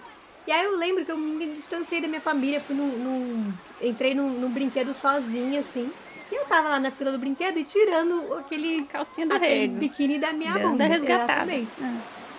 E 0.48 0.52
aí 0.52 0.66
eu 0.66 0.76
lembro 0.78 1.06
que 1.06 1.12
eu 1.12 1.18
me 1.18 1.46
distanciei 1.48 2.02
da 2.02 2.08
minha 2.08 2.22
família, 2.22 2.60
fui 2.62 2.76
num. 2.76 2.88
num- 2.98 3.54
entrei 3.82 4.14
num, 4.14 4.30
num 4.30 4.50
brinquedo 4.50 4.94
sozinha, 4.94 5.60
assim. 5.62 5.90
E 6.32 6.36
eu 6.36 6.46
tava 6.46 6.70
lá 6.70 6.80
na 6.80 6.90
fila 6.92 7.12
do 7.12 7.20
brinquedo 7.20 7.58
e 7.60 7.64
tirando 7.64 8.34
aquele, 8.36 8.84
Calcinha 8.86 9.28
do 9.28 9.34
aquele 9.36 9.54
rego. 9.62 9.76
biquíni 9.80 10.18
da 10.18 10.32
minha 10.32 10.54
Dando 10.54 10.70
bunda. 10.72 10.84
a 10.86 10.88
resgatada. 10.88 11.52
Ah. 11.82 11.94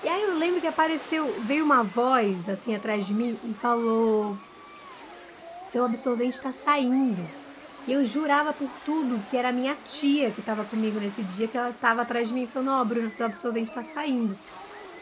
E 0.05 0.09
aí 0.09 0.23
eu 0.23 0.37
lembro 0.39 0.61
que 0.61 0.67
apareceu, 0.67 1.33
veio 1.41 1.65
uma 1.65 1.83
voz 1.83 2.49
assim 2.49 2.75
atrás 2.75 3.07
de 3.07 3.13
mim 3.13 3.39
e 3.45 3.55
falou: 3.55 4.37
Seu 5.73 5.85
absorvente 5.85 6.39
tá 6.41 6.53
saindo. 6.53 7.27
E 7.87 7.93
eu 7.93 8.05
jurava 8.05 8.53
por 8.53 8.69
tudo 8.85 9.19
que 9.31 9.37
era 9.37 9.49
a 9.49 9.53
minha 9.53 9.75
tia 9.89 10.31
que 10.31 10.41
tava 10.43 10.63
comigo 10.65 11.01
nesse 11.01 11.23
dia, 11.23 11.49
que 11.49 11.57
ela 11.57 11.75
tava 11.81 12.03
atrás 12.03 12.29
de 12.29 12.35
mim 12.35 12.47
falando: 12.47 12.71
Ó, 12.81 12.85
Bruna, 12.85 13.11
seu 13.17 13.27
absorvente 13.27 13.73
tá 13.73 13.83
saindo. 13.83 14.39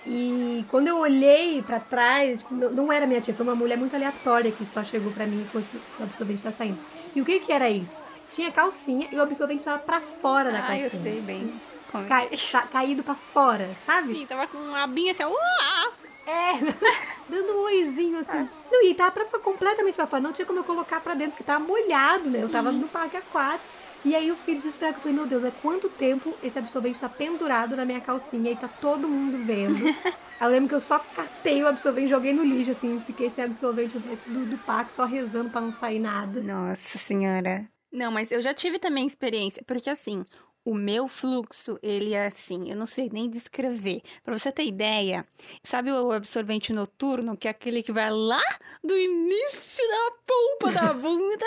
E 0.07 0.65
quando 0.71 0.89
eu 0.89 0.97
olhei 0.97 1.61
pra 1.61 1.79
trás, 1.79 2.41
tipo, 2.41 2.55
não, 2.55 2.91
era 2.91 3.07
minha 3.07 3.21
tia, 3.21 3.35
foi 3.35 3.45
uma 3.45 3.55
mulher 3.55 3.77
muito 3.77 3.95
aleatória 3.95 4.51
que 4.51 4.65
só 4.65 4.83
chegou 4.83 5.13
pra 5.13 5.27
mim 5.27 5.43
e 5.43 5.45
falou: 5.45 5.67
Seu 5.97 6.07
absorvente 6.07 6.43
tá 6.43 6.53
saindo. 6.53 6.79
E 7.15 7.21
o 7.21 7.25
que 7.25 7.41
que 7.41 7.53
era 7.53 7.69
isso? 7.69 7.97
Tinha 8.31 8.51
calcinha 8.53 9.09
e 9.11 9.17
o 9.17 9.23
absorvente 9.23 9.65
tava 9.65 9.81
pra 9.81 10.01
fora 10.01 10.51
da 10.53 10.61
Ah, 10.61 10.63
calcinha. 10.63 10.87
eu 10.87 10.91
sei 10.91 11.21
bem. 11.21 11.53
Ca- 11.91 12.27
ca- 12.29 12.67
caído 12.69 13.03
pra 13.03 13.17
fora, 13.17 13.69
sabe? 13.85 14.15
Sim, 14.15 14.25
tava 14.27 14.47
com 14.47 14.57
uma 14.57 14.85
abinha 14.85 15.11
assim. 15.11 15.25
Uá! 15.25 15.91
É, 16.31 16.53
dando 17.29 17.53
um 17.53 17.63
oizinho 17.65 18.19
assim. 18.21 18.49
Não, 18.71 18.85
e 18.85 18.95
tava 18.95 19.11
pra, 19.11 19.25
completamente 19.41 19.95
pra 19.95 20.07
fora. 20.07 20.23
Não 20.23 20.33
tinha 20.33 20.47
como 20.47 20.61
eu 20.61 20.65
colocar 20.65 21.01
pra 21.01 21.15
dentro, 21.15 21.33
porque 21.33 21.45
tava 21.45 21.65
molhado, 21.65 22.31
né? 22.31 22.43
Eu 22.43 22.49
tava 22.49 22.71
no 22.71 22.89
parque 22.89 23.17
aquático. 23.17 23.69
E 24.05 24.15
aí 24.15 24.29
eu 24.29 24.37
fiquei 24.37 24.55
desesperada. 24.55 24.97
Eu 24.97 25.01
falei, 25.01 25.17
meu 25.17 25.27
Deus, 25.27 25.45
é 25.45 25.53
quanto 25.61 25.89
tempo 25.89 26.35
esse 26.43 26.59
absorvente 26.59 27.01
tá 27.01 27.09
pendurado 27.09 27.77
na 27.77 27.85
minha 27.85 28.01
calcinha 28.01 28.53
e 28.53 28.57
tá 28.57 28.69
todo 28.69 29.09
mundo 29.09 29.45
vendo. 29.45 29.77
Eu 30.41 30.49
lembro 30.49 30.71
que 30.71 30.75
eu 30.75 30.81
só 30.81 30.99
catei 30.99 31.63
o 31.63 31.69
absorvente, 31.69 32.09
joguei 32.09 32.33
no 32.33 32.43
lixo, 32.43 32.71
assim. 32.71 32.99
Fiquei 33.07 33.29
sem 33.29 33.45
absorvente 33.45 33.99
o 33.99 34.01
resto 34.01 34.31
do, 34.31 34.47
do 34.47 34.57
parque, 34.57 34.95
só 34.95 35.05
rezando 35.05 35.51
pra 35.51 35.61
não 35.61 35.71
sair 35.71 35.99
nada. 35.99 36.41
Nossa 36.41 36.97
senhora. 36.97 37.69
Não, 37.93 38.11
mas 38.11 38.33
eu 38.33 38.41
já 38.41 38.55
tive 38.55 38.79
também 38.79 39.07
experiência, 39.07 39.63
porque 39.67 39.91
assim, 39.91 40.25
o 40.65 40.75
meu 40.75 41.09
fluxo, 41.09 41.79
ele 41.83 42.13
é 42.13 42.27
assim, 42.27 42.71
eu 42.71 42.77
não 42.77 42.87
sei 42.87 43.09
nem 43.13 43.29
descrever. 43.31 44.03
Pra 44.23 44.39
você 44.39 44.53
ter 44.53 44.65
ideia, 44.67 45.27
sabe 45.65 45.91
o 45.91 46.13
absorvente 46.13 46.73
noturno, 46.73 47.37
que 47.37 47.49
é 47.49 47.51
aquele 47.51 47.83
que 47.83 47.93
vai 47.93 48.11
lá 48.11 48.43
do 48.85 48.97
início 48.97 49.83
da 49.89 50.13
polpa 50.27 50.73
da 50.73 50.93
bunda 50.95 51.47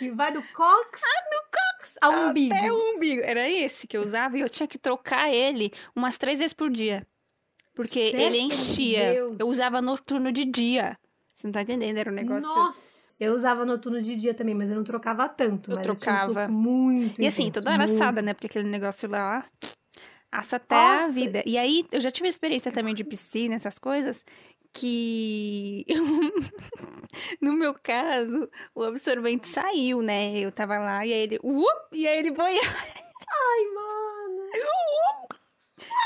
E 0.00 0.10
vai 0.10 0.32
do 0.32 0.42
cox, 0.54 1.00
ao 2.00 2.12
umbigo. 2.28 2.54
até 2.54 2.72
o 2.72 2.94
umbigo? 2.94 3.22
Era 3.24 3.48
esse 3.48 3.86
que 3.86 3.96
eu 3.96 4.02
usava 4.02 4.38
e 4.38 4.40
eu 4.40 4.48
tinha 4.48 4.66
que 4.66 4.78
trocar 4.78 5.32
ele 5.32 5.72
umas 5.94 6.16
três 6.16 6.38
vezes 6.38 6.52
por 6.52 6.70
dia. 6.70 7.06
Porque 7.74 8.10
Certo, 8.10 8.22
ele 8.22 8.38
enchia. 8.38 9.12
Deus. 9.14 9.36
Eu 9.38 9.48
usava 9.48 9.80
noturno 9.80 10.30
de 10.32 10.44
dia. 10.44 10.98
Você 11.34 11.46
não 11.46 11.52
tá 11.52 11.62
entendendo? 11.62 11.96
Era 11.98 12.10
um 12.10 12.14
negócio. 12.14 12.42
Nossa! 12.42 12.99
Eu 13.20 13.34
usava 13.34 13.66
noturno 13.66 14.00
de 14.00 14.16
dia 14.16 14.32
também, 14.32 14.54
mas 14.54 14.70
eu 14.70 14.76
não 14.76 14.82
trocava 14.84 15.28
tanto. 15.28 15.70
Eu 15.70 15.76
mas 15.76 15.84
tinha 15.84 15.92
um 15.92 15.96
trocava. 15.96 16.48
muito 16.48 17.20
E 17.20 17.26
assim, 17.26 17.42
intenso, 17.44 17.60
toda 17.64 17.72
hora 17.74 17.86
muito. 17.86 17.96
assada, 17.98 18.22
né? 18.22 18.32
Porque 18.32 18.46
aquele 18.46 18.68
negócio 18.68 19.08
lá 19.10 19.44
assa 20.32 20.56
até 20.56 20.74
a 20.74 20.96
Nossa. 21.02 21.12
vida. 21.12 21.42
E 21.44 21.58
aí, 21.58 21.84
eu 21.92 22.00
já 22.00 22.10
tive 22.10 22.28
experiência 22.28 22.72
também 22.72 22.94
de 22.94 23.04
piscina, 23.04 23.56
essas 23.56 23.78
coisas, 23.78 24.24
que 24.72 25.84
no 27.42 27.52
meu 27.52 27.74
caso, 27.74 28.48
o 28.74 28.84
absorvente 28.84 29.48
saiu, 29.48 30.00
né? 30.00 30.38
Eu 30.38 30.50
tava 30.52 30.78
lá 30.78 31.04
e 31.04 31.12
aí 31.12 31.20
ele, 31.20 31.38
up, 31.42 31.66
e 31.92 32.06
aí 32.06 32.18
ele 32.18 32.30
boiava 32.30 32.76
Ai, 33.32 33.64
mano! 33.74 34.50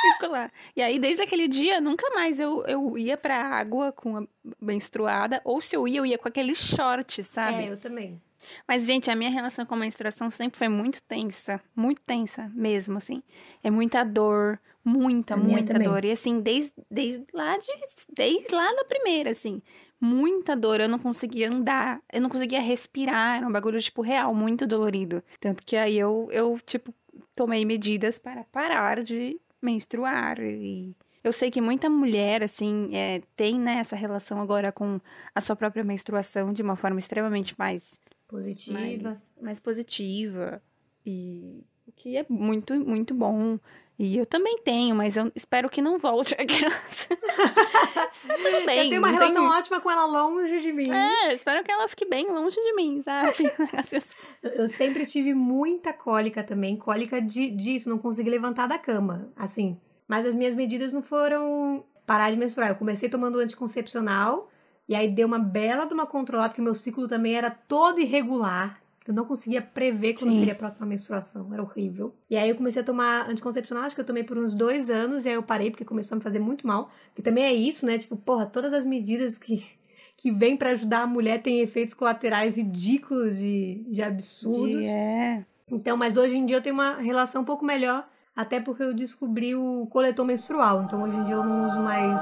E 0.05 0.13
ficou 0.15 0.31
lá. 0.31 0.51
E 0.77 0.83
aí, 0.83 0.99
desde 0.99 1.23
aquele 1.23 1.49
dia, 1.49 1.81
nunca 1.81 2.09
mais 2.11 2.39
eu, 2.41 2.65
eu 2.67 2.99
ia 2.99 3.17
pra 3.17 3.37
água 3.37 3.93
com 3.93 4.17
a 4.19 4.27
menstruada, 4.61 5.41
ou 5.45 5.61
se 5.61 5.77
eu 5.77 5.87
ia, 5.89 5.99
eu 5.99 6.07
ia 6.07 6.19
com 6.19 6.29
aquele 6.29 6.55
short, 6.55 7.23
sabe? 7.25 7.65
É, 7.65 7.71
eu 7.71 7.77
também. 7.77 8.21
Mas, 8.67 8.87
gente, 8.87 9.11
a 9.11 9.17
minha 9.17 9.31
relação 9.31 9.65
com 9.65 9.75
a 9.75 9.79
menstruação 9.79 10.31
sempre 10.31 10.59
foi 10.59 10.69
muito 10.69 11.03
tensa. 11.03 11.61
Muito 11.75 12.01
tensa 12.03 12.51
mesmo, 12.55 12.99
assim. 12.99 13.23
É 13.63 13.71
muita 13.71 14.05
dor. 14.05 14.61
Muita, 14.85 15.35
muita 15.37 15.73
também. 15.73 15.89
dor. 15.89 16.05
E 16.05 16.13
assim, 16.13 16.41
desde, 16.41 16.75
desde 16.91 17.25
lá 17.33 17.57
de. 17.57 17.69
Desde 18.15 18.55
lá 18.55 18.71
da 18.75 18.85
primeira, 18.85 19.31
assim. 19.31 19.63
Muita 19.99 20.55
dor. 20.55 20.81
Eu 20.81 20.89
não 20.89 20.99
conseguia 20.99 21.49
andar. 21.49 22.03
Eu 22.13 22.21
não 22.21 22.29
conseguia 22.29 22.61
respirar. 22.61 23.39
Era 23.39 23.49
um 23.49 23.53
bagulho, 23.53 23.81
tipo, 23.81 24.03
real, 24.03 24.35
muito 24.35 24.67
dolorido. 24.67 25.23
Tanto 25.41 25.63
que 25.65 25.77
aí 25.77 25.99
eu, 25.99 26.29
eu 26.31 26.59
tipo, 26.67 26.95
tomei 27.35 27.65
medidas 27.65 28.19
para 28.19 28.45
parar 28.45 29.03
de 29.03 29.41
menstruar. 29.65 30.41
E 30.41 30.95
eu 31.23 31.33
sei 31.33 31.51
que 31.51 31.61
muita 31.61 31.89
mulher, 31.89 32.43
assim, 32.43 32.89
é, 32.93 33.23
tem, 33.35 33.59
né, 33.59 33.77
essa 33.77 33.97
relação 33.97 34.41
agora 34.41 34.71
com 34.71 35.01
a 35.35 35.41
sua 35.41 35.57
própria 35.57 35.83
menstruação 35.83 36.53
de 36.53 36.63
uma 36.63 36.77
forma 36.77 36.99
extremamente 36.99 37.59
mais 37.59 37.99
Positiva. 38.29 38.79
mais, 38.79 39.33
mais 39.41 39.61
positiva 39.61 40.61
e 41.07 41.63
o 41.87 41.93
que 41.93 42.17
é 42.17 42.27
muito 42.29 42.75
muito 42.75 43.15
bom 43.15 43.59
e 43.99 44.17
eu 44.19 44.27
também 44.27 44.57
tenho 44.59 44.95
mas 44.97 45.17
eu 45.17 45.31
espero 45.35 45.69
que 45.71 45.81
não 45.83 45.97
volte 45.99 46.35
tudo 46.35 46.45
bem 48.67 48.79
eu 48.85 48.89
tenho 48.89 48.99
uma 48.99 49.09
relação 49.11 49.35
tenho- 49.35 49.51
ótima 49.59 49.81
com 49.81 49.91
ela 49.91 50.05
longe 50.07 50.61
de 50.61 50.73
mim. 50.73 50.91
é 50.91 51.33
espero 51.33 51.65
que 51.65 51.71
ela 51.71 51.89
fique 51.89 52.07
bem 52.07 52.27
longe 52.31 52.57
de 52.57 52.73
mim 52.75 53.01
sabe 53.03 53.33
Eu- 54.43 54.51
Eu 54.53 54.69
sempre 54.69 55.07
tive 55.07 55.35
muita 55.35 55.93
cólica 55.93 56.43
também, 56.43 56.77
cólica 56.77 57.21
de, 57.21 57.51
disso, 57.51 57.89
não 57.89 57.99
consegui 57.99 58.31
levantar 58.31 58.67
da 58.67 58.79
cama, 58.79 59.29
assim. 59.37 59.79
Mas 60.07 60.27
as 60.27 60.35
minhas 60.35 60.55
medidas 60.55 60.93
não 60.93 61.03
foram 61.03 61.85
parar 62.07 62.31
de 62.31 62.37
menstruar. 62.37 62.69
Eu 62.71 62.77
comecei 62.77 63.09
tomando 63.09 63.39
anticoncepcional 63.39 64.51
e 64.87 64.95
aí 64.95 65.09
deu 65.09 65.27
uma 65.27 65.39
bela 65.39 65.87
de 65.87 65.95
uma 65.95 66.07
controlada, 66.07 66.51
porque 66.51 66.61
meu 66.61 66.75
ciclo 66.75 67.09
também 67.09 67.35
era 67.37 67.51
todo 67.51 68.01
irregular. 68.01 68.83
Eu 69.07 69.13
não 69.13 69.27
conseguia 69.27 69.61
prever 69.61 70.15
quando 70.15 70.33
Sim. 70.33 70.39
seria 70.39 70.55
a 70.55 70.57
próxima 70.57 70.87
menstruação, 70.87 71.53
era 71.53 71.63
horrível. 71.63 72.15
E 72.31 72.37
aí 72.39 72.49
eu 72.49 72.55
comecei 72.57 72.81
a 72.81 72.85
tomar 72.85 73.29
anticoncepcional, 73.29 73.85
acho 73.85 73.95
que 73.95 74.01
eu 74.01 74.07
tomei 74.07 74.25
por 74.25 74.39
uns 74.39 74.55
dois 74.55 74.89
anos, 74.89 75.27
e 75.27 75.29
aí 75.29 75.35
eu 75.35 75.43
parei 75.43 75.71
porque 75.71 75.85
começou 75.85 76.15
a 76.15 76.19
me 76.19 76.23
fazer 76.23 76.39
muito 76.39 76.67
mal. 76.67 76.91
Que 77.15 77.21
também 77.21 77.45
é 77.45 77.53
isso, 77.53 77.85
né? 77.85 77.99
Tipo, 77.99 78.17
porra, 78.17 78.47
todas 78.47 78.73
as 78.73 78.85
medidas 78.87 79.37
que, 79.37 79.63
que 80.17 80.31
vêm 80.31 80.57
pra 80.57 80.71
ajudar 80.71 81.03
a 81.03 81.07
mulher 81.07 81.43
têm 81.43 81.61
efeitos 81.61 81.93
colaterais 81.95 82.57
ridículos 82.57 83.37
de, 83.39 83.85
de 83.91 84.03
absurdos. 84.03 84.87
é 84.87 85.45
Então, 85.71 85.97
mas 85.99 86.17
hoje 86.17 86.37
em 86.37 86.47
dia 86.47 86.57
eu 86.57 86.63
tenho 86.63 86.75
uma 86.75 86.95
relação 86.97 87.43
um 87.43 87.45
pouco 87.45 87.63
melhor, 87.65 88.09
até 88.35 88.59
porque 88.59 88.83
eu 88.83 88.95
descobri 88.95 89.55
o 89.55 89.87
coletor 89.91 90.25
menstrual. 90.25 90.83
Então, 90.83 91.03
hoje 91.03 91.17
em 91.17 91.25
dia 91.25 91.35
eu 91.35 91.45
não 91.45 91.67
uso 91.67 91.79
mais 91.81 92.21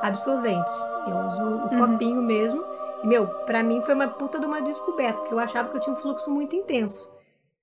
absorvente. 0.00 0.72
Eu 1.06 1.26
uso 1.26 1.42
o 1.42 1.74
Uhum. 1.74 1.92
copinho 1.92 2.22
mesmo. 2.22 2.71
E, 3.02 3.06
meu, 3.06 3.26
pra 3.44 3.62
mim 3.62 3.82
foi 3.82 3.94
uma 3.94 4.08
puta 4.08 4.38
de 4.38 4.46
uma 4.46 4.60
descoberta, 4.60 5.18
porque 5.18 5.34
eu 5.34 5.38
achava 5.38 5.68
que 5.68 5.76
eu 5.76 5.80
tinha 5.80 5.94
um 5.94 5.98
fluxo 5.98 6.30
muito 6.30 6.54
intenso. 6.54 7.12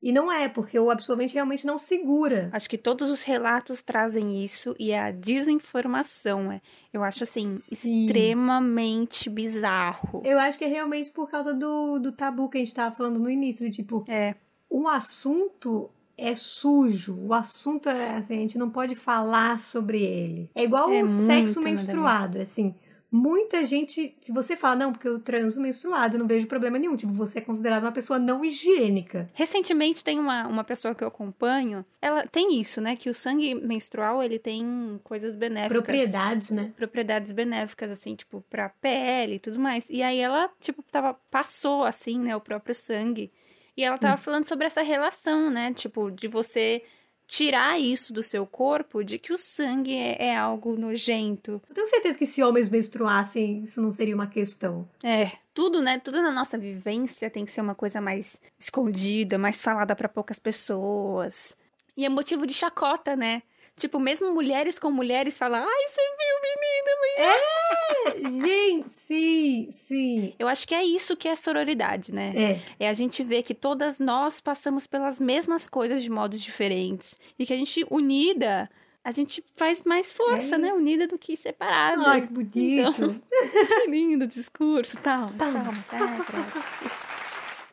E 0.02 0.13
não 0.13 0.32
é, 0.32 0.47
porque 0.47 0.80
o 0.80 0.89
absorvente 0.89 1.34
realmente 1.34 1.67
não 1.67 1.78
segura. 1.78 2.49
acho 2.54 2.69
que 2.69 2.78
todos 2.78 3.12
os 3.12 3.23
relatos 3.23 3.82
trazem 3.82 4.41
isso 4.43 4.73
e 4.80 4.91
é 4.91 4.99
a 5.02 5.12
desinformação 5.12 6.49
é 6.52 6.62
eu 6.93 7.04
acho 7.04 7.23
assim 7.23 7.60
Sim. 7.71 8.06
extremamente 8.06 9.30
bizarro 9.30 10.21
Eu 10.23 10.39
acho 10.39 10.58
que 10.58 10.63
é 10.63 10.67
realmente 10.67 11.12
por 11.12 11.30
causa 11.30 11.54
do, 11.54 11.99
do 11.99 12.13
tabu 12.13 12.47
que 12.49 12.58
a 12.58 12.62
gente 12.62 12.73
tava 12.73 12.95
falando 12.95 13.19
no 13.19 13.30
início, 13.30 13.69
de 13.69 13.75
tipo, 13.75 14.06
é 14.08 14.36
o 14.69 14.88
assunto 14.88 15.89
é 16.17 16.36
sujo. 16.36 17.17
O 17.17 17.34
assunto 17.34 17.89
é 17.89 18.17
assim, 18.17 18.36
a 18.36 18.39
gente 18.39 18.58
não 18.58 18.69
pode 18.69 18.93
falar 18.95 19.60
sobre 19.60 20.02
ele. 20.04 20.49
É 20.54 20.63
igual 20.63 20.89
É 20.89 21.04
o 21.04 21.08
sexo 21.08 21.62
menstruado, 21.62 22.39
assim. 22.39 22.75
Muita 23.12 23.65
gente, 23.65 24.15
se 24.22 24.32
você 24.32 24.56
fala, 24.56 24.76
não, 24.76 24.91
porque 24.91 25.08
eu 25.08 25.19
transo 25.19 25.60
menstruado, 25.60 26.15
eu 26.15 26.19
não 26.19 26.28
vejo 26.28 26.45
problema 26.45 26.78
nenhum. 26.78 26.95
Tipo, 26.95 27.12
você 27.12 27.39
é 27.39 27.41
considerada 27.41 27.86
uma 27.86 27.91
pessoa 27.91 28.19
não 28.19 28.45
higiênica. 28.45 29.30
Recentemente 29.34 30.04
tem 30.04 30.19
uma, 30.19 30.48
uma 30.48 30.63
pessoa 30.63 30.93
que 30.93 31.04
eu 31.04 31.08
acompanho, 31.08 31.84
ela 32.00 32.28
tem 32.28 32.60
isso, 32.60 32.80
né? 32.80 32.95
Que 32.95 33.10
o 33.10 33.13
sangue 33.13 33.56
menstrual, 33.56 34.22
ele 34.22 34.38
tem 34.38 35.00
coisas 35.04 35.36
benéficas. 35.36 35.78
Propriedades, 35.78 36.52
né? 36.52 36.72
Propriedades 36.76 37.32
benéficas, 37.32 37.89
assim, 37.89 38.15
tipo, 38.15 38.43
pra 38.50 38.69
pele 38.69 39.36
e 39.36 39.39
tudo 39.39 39.60
mais. 39.60 39.89
E 39.89 40.04
aí 40.04 40.19
ela, 40.19 40.50
tipo, 40.60 40.84
tava, 40.84 41.15
passou, 41.32 41.84
assim, 41.84 42.19
né, 42.19 42.36
o 42.36 42.41
próprio 42.41 42.76
sangue. 42.76 43.32
E 43.76 43.84
ela 43.84 43.98
tava 43.98 44.17
falando 44.17 44.45
sobre 44.45 44.67
essa 44.67 44.82
relação, 44.82 45.50
né? 45.50 45.74
Tipo, 45.74 46.12
de 46.12 46.28
você 46.28 46.84
tirar 47.30 47.80
isso 47.80 48.12
do 48.12 48.24
seu 48.24 48.44
corpo, 48.44 49.04
de 49.04 49.20
que 49.20 49.32
o 49.32 49.38
sangue 49.38 49.96
é, 49.96 50.30
é 50.30 50.36
algo 50.36 50.76
nojento. 50.76 51.62
Eu 51.70 51.76
tenho 51.76 51.88
certeza 51.88 52.18
que 52.18 52.26
se 52.26 52.42
homens 52.42 52.70
menstruassem, 52.70 53.63
isso 53.63 53.80
não 53.80 53.92
seria 53.92 54.15
uma 54.15 54.26
questão. 54.26 54.89
É, 55.04 55.34
tudo, 55.54 55.80
né? 55.80 56.00
Tudo 56.00 56.24
na 56.24 56.32
nossa 56.32 56.58
vivência 56.58 57.30
tem 57.30 57.46
que 57.46 57.52
ser 57.52 57.62
uma 57.62 57.76
coisa 57.76 58.02
mais 58.02 58.42
escondida, 58.60 59.38
mais 59.38 59.62
falada 59.62 59.96
pra 59.96 60.10
poucas 60.10 60.39
pessoas. 60.39 61.56
E 61.96 62.04
é 62.04 62.10
motivo 62.10 62.48
de 62.48 62.54
chacota, 62.56 63.15
né? 63.15 63.44
Tipo, 63.80 63.98
mesmo 63.98 64.34
mulheres 64.34 64.78
com 64.78 64.92
mulheres 64.92 65.38
falam, 65.38 65.63
ai, 65.63 65.88
você 65.88 66.02
viu, 66.20 66.36
menina, 66.52 68.26
mas... 68.26 68.42
Gente, 68.42 68.89
sim, 68.89 69.70
sim. 69.72 70.34
Eu 70.38 70.50
acho 70.50 70.68
que 70.68 70.76
é 70.76 70.84
isso 70.84 71.15
que 71.15 71.30
é 71.30 71.36
sororidade, 71.36 72.13
né? 72.13 72.34
É. 72.36 72.86
É 72.86 72.89
a 72.89 72.94
gente 72.94 73.24
ver 73.24 73.42
que 73.42 73.54
todas 73.54 73.98
nós 73.98 74.42
passamos 74.42 74.86
pelas 74.86 75.18
mesmas 75.20 75.65
coisas 75.65 76.04
de 76.04 76.10
modos 76.12 76.42
diferentes. 76.42 77.18
E 77.39 77.46
que 77.46 77.54
a 77.54 77.56
gente, 77.56 77.86
unida, 77.89 78.70
a 79.02 79.12
gente 79.12 79.42
faz 79.56 79.84
mais 79.84 80.12
força, 80.12 80.56
É 80.56 80.58
né? 80.58 80.74
Unida 80.74 81.08
do 81.08 81.18
que 81.18 81.38
separada. 81.38 82.04
Ai, 82.06 82.22
que 82.22 82.34
bonito. 82.34 82.52
Então, 82.52 83.22
que 83.32 83.89
lindo 83.89 84.26
o 84.26 84.28
discurso. 84.28 84.98
Palmas, 84.98 85.32
palmas. 85.38 85.78
É, 85.94 86.24
pronto. 86.24 87.00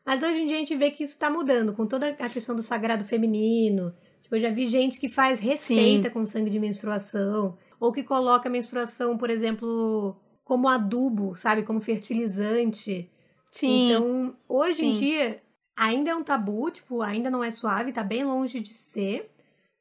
Mas 0.05 0.23
hoje 0.23 0.41
em 0.41 0.47
dia 0.47 0.55
a 0.55 0.59
gente 0.61 0.77
vê 0.77 0.93
que 0.93 1.03
isso 1.03 1.19
tá 1.19 1.29
mudando, 1.29 1.73
com 1.75 1.85
toda 1.85 2.11
a 2.11 2.29
questão 2.29 2.55
do 2.55 2.63
sagrado 2.63 3.05
feminino. 3.05 3.93
Tipo, 4.27 4.35
eu 4.35 4.41
já 4.41 4.51
vi 4.51 4.67
gente 4.67 4.99
que 4.99 5.09
faz 5.09 5.39
receita 5.39 6.11
com 6.11 6.27
sangue 6.27 6.51
de 6.51 6.59
menstruação, 6.59 7.57
ou 7.79 7.93
que 7.93 8.03
coloca 8.03 8.49
a 8.49 8.51
menstruação, 8.51 9.17
por 9.17 9.31
exemplo, 9.31 10.17
como 10.43 10.67
adubo, 10.67 11.37
sabe? 11.37 11.63
Como 11.63 11.81
fertilizante. 11.81 13.09
Sim. 13.53 13.87
Então, 13.93 14.35
hoje 14.49 14.85
em 14.85 14.95
Sim. 14.95 14.99
dia, 14.99 15.43
ainda 15.77 16.11
é 16.11 16.15
um 16.17 16.25
tabu, 16.25 16.69
tipo, 16.73 17.03
ainda 17.03 17.31
não 17.31 17.45
é 17.45 17.53
suave, 17.53 17.93
tá 17.93 18.03
bem 18.03 18.25
longe 18.25 18.59
de 18.59 18.75
ser, 18.75 19.31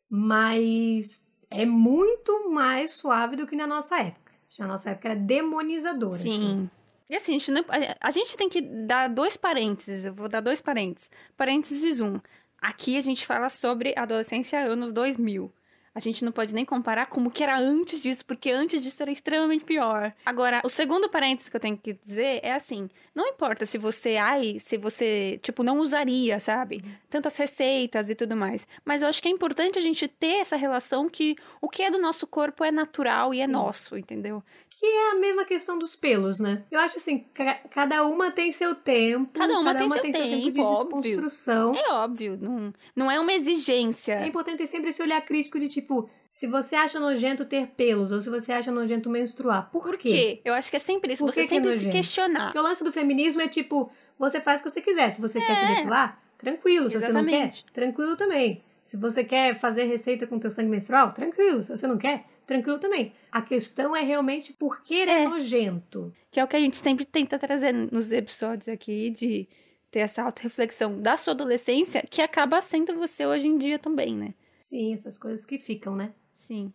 mas 0.07 1.25
é 1.49 1.65
muito 1.65 2.47
mais 2.51 2.91
suave 2.93 3.35
do 3.35 3.47
que 3.47 3.55
na 3.55 3.65
nossa 3.65 3.97
época. 3.99 4.31
Na 4.59 4.67
nossa 4.67 4.91
época 4.91 5.09
era 5.09 5.19
demonizadora. 5.19 6.15
assim. 6.15 6.31
Sim. 6.31 6.69
E 7.09 7.15
assim, 7.15 7.31
a 7.35 7.37
gente, 7.39 7.51
não- 7.51 7.65
a 7.99 8.09
gente 8.11 8.37
tem 8.37 8.47
que 8.47 8.61
dar 8.61 9.09
dois 9.09 9.35
parênteses. 9.37 10.05
Eu 10.05 10.13
vou 10.13 10.27
dar 10.29 10.39
dois 10.39 10.61
parênteses. 10.61 11.09
Parênteses 11.35 11.99
um. 11.99 12.19
Aqui 12.65 12.97
a 12.97 13.01
gente 13.01 13.27
fala 13.27 13.47
sobre 13.47 13.93
adolescência 13.95 14.57
anos 14.59 14.91
2000. 14.91 15.53
A 15.93 15.99
gente 15.99 16.25
não 16.25 16.31
pode 16.31 16.53
nem 16.53 16.65
comparar 16.65 17.05
como 17.05 17.29
que 17.29 17.43
era 17.43 17.57
antes 17.59 18.01
disso, 18.01 18.25
porque 18.25 18.49
antes 18.49 18.81
disso 18.81 19.03
era 19.03 19.11
extremamente 19.11 19.63
pior. 19.63 20.11
Agora, 20.25 20.61
o 20.65 20.69
segundo 20.69 21.07
parênteses 21.07 21.47
que 21.47 21.55
eu 21.55 21.59
tenho 21.59 21.77
que 21.77 21.93
dizer 21.93 22.39
é 22.41 22.53
assim: 22.53 22.89
não 23.13 23.27
importa 23.27 23.67
se 23.67 23.77
você, 23.77 24.17
ai, 24.17 24.57
se 24.59 24.77
você, 24.77 25.39
tipo, 25.43 25.63
não 25.63 25.77
usaria, 25.77 26.39
sabe? 26.39 26.81
Tantas 27.07 27.37
receitas 27.37 28.09
e 28.09 28.15
tudo 28.15 28.35
mais. 28.35 28.67
Mas 28.83 29.03
eu 29.03 29.07
acho 29.07 29.21
que 29.21 29.27
é 29.27 29.31
importante 29.31 29.77
a 29.77 29.81
gente 29.81 30.07
ter 30.07 30.39
essa 30.39 30.55
relação 30.55 31.07
que 31.07 31.35
o 31.61 31.69
que 31.69 31.83
é 31.83 31.91
do 31.91 31.99
nosso 31.99 32.25
corpo 32.25 32.63
é 32.63 32.71
natural 32.71 33.31
e 33.31 33.41
é 33.41 33.47
nosso, 33.47 33.95
entendeu? 33.95 34.43
Que 34.77 34.85
é 34.85 35.11
a 35.11 35.15
mesma 35.15 35.45
questão 35.45 35.79
dos 35.79 35.95
pelos, 35.95 36.39
né? 36.39 36.63
Eu 36.69 36.79
acho 36.81 36.97
assim, 36.97 37.19
ca- 37.33 37.59
cada 37.71 38.03
uma 38.05 38.29
tem 38.29 38.51
seu 38.51 38.75
tempo. 38.75 39.31
Cada 39.39 39.57
uma 39.57 39.73
tem 39.73 39.89
seu 39.89 40.01
de 40.03 40.11
tempo, 40.11 40.61
óbvio. 40.61 41.01
desconstrução. 41.01 41.73
É 41.73 41.91
óbvio, 41.93 42.37
não, 42.41 42.73
não 42.95 43.09
é 43.09 43.17
uma 43.19 43.31
exigência. 43.31 44.13
É 44.15 44.27
importante 44.27 44.67
sempre 44.67 44.89
esse 44.89 45.01
olhar 45.01 45.21
crítico 45.21 45.57
de 45.59 45.69
tipo, 45.69 46.09
se 46.29 46.45
você 46.45 46.75
acha 46.75 46.99
nojento 46.99 47.45
ter 47.45 47.67
pelos 47.67 48.11
ou 48.11 48.19
se 48.19 48.29
você 48.29 48.51
acha 48.51 48.69
nojento 48.69 49.09
menstruar, 49.09 49.69
por, 49.71 49.81
Por 49.83 49.97
quê? 49.97 50.09
quê? 50.09 50.41
Eu 50.43 50.53
acho 50.53 50.69
que 50.69 50.75
é 50.75 50.79
sempre 50.79 51.13
isso. 51.13 51.23
Por 51.25 51.31
você 51.31 51.43
que 51.43 51.47
que 51.47 51.53
é 51.55 51.61
sempre 51.61 51.77
se 51.79 51.89
questionar. 51.89 52.47
Porque 52.47 52.59
o 52.59 52.61
lance 52.63 52.83
do 52.83 52.91
feminismo 52.91 53.41
é 53.41 53.47
tipo, 53.47 53.89
você 54.19 54.41
faz 54.41 54.59
o 54.59 54.63
que 54.65 54.69
você 54.71 54.81
quiser. 54.81 55.13
Se 55.13 55.21
você 55.21 55.39
quer 55.39 55.55
se 55.55 55.65
É. 55.65 55.75
depilar, 55.75 56.21
tranquilo. 56.37 56.89
Se 56.89 56.99
você 56.99 57.13
não 57.13 57.25
quer, 57.25 57.49
tranquilo 57.73 58.17
também. 58.17 58.61
Se 58.85 58.97
você 58.97 59.23
quer 59.23 59.57
fazer 59.57 59.85
receita 59.85 60.27
com 60.27 60.37
teu 60.37 60.51
sangue 60.51 60.69
menstrual, 60.69 61.11
tranquilo. 61.13 61.63
Se 61.63 61.69
você 61.75 61.87
não 61.87 61.97
quer, 61.97 62.25
tranquilo 62.45 62.79
também. 62.79 63.13
A 63.31 63.41
questão 63.41 63.95
é 63.95 64.01
realmente 64.01 64.53
por 64.53 64.81
que 64.83 64.95
é, 65.01 65.23
É. 65.23 65.27
nojento. 65.27 66.13
Que 66.31 66.39
é 66.39 66.43
o 66.43 66.47
que 66.47 66.55
a 66.55 66.59
gente 66.59 66.77
sempre 66.77 67.05
tenta 67.05 67.37
trazer 67.39 67.73
nos 67.73 68.11
episódios 68.11 68.67
aqui, 68.69 69.09
de 69.09 69.47
ter 69.91 69.99
essa 69.99 70.23
autorreflexão 70.23 70.99
da 71.01 71.15
sua 71.17 71.33
adolescência, 71.33 72.03
que 72.09 72.21
acaba 72.21 72.61
sendo 72.61 72.95
você 72.95 73.25
hoje 73.25 73.47
em 73.47 73.57
dia 73.57 73.79
também, 73.79 74.15
né? 74.15 74.33
Sim, 74.57 74.93
essas 74.93 75.17
coisas 75.17 75.45
que 75.45 75.57
ficam, 75.57 75.95
né? 75.95 76.11
Sim. 76.35 76.73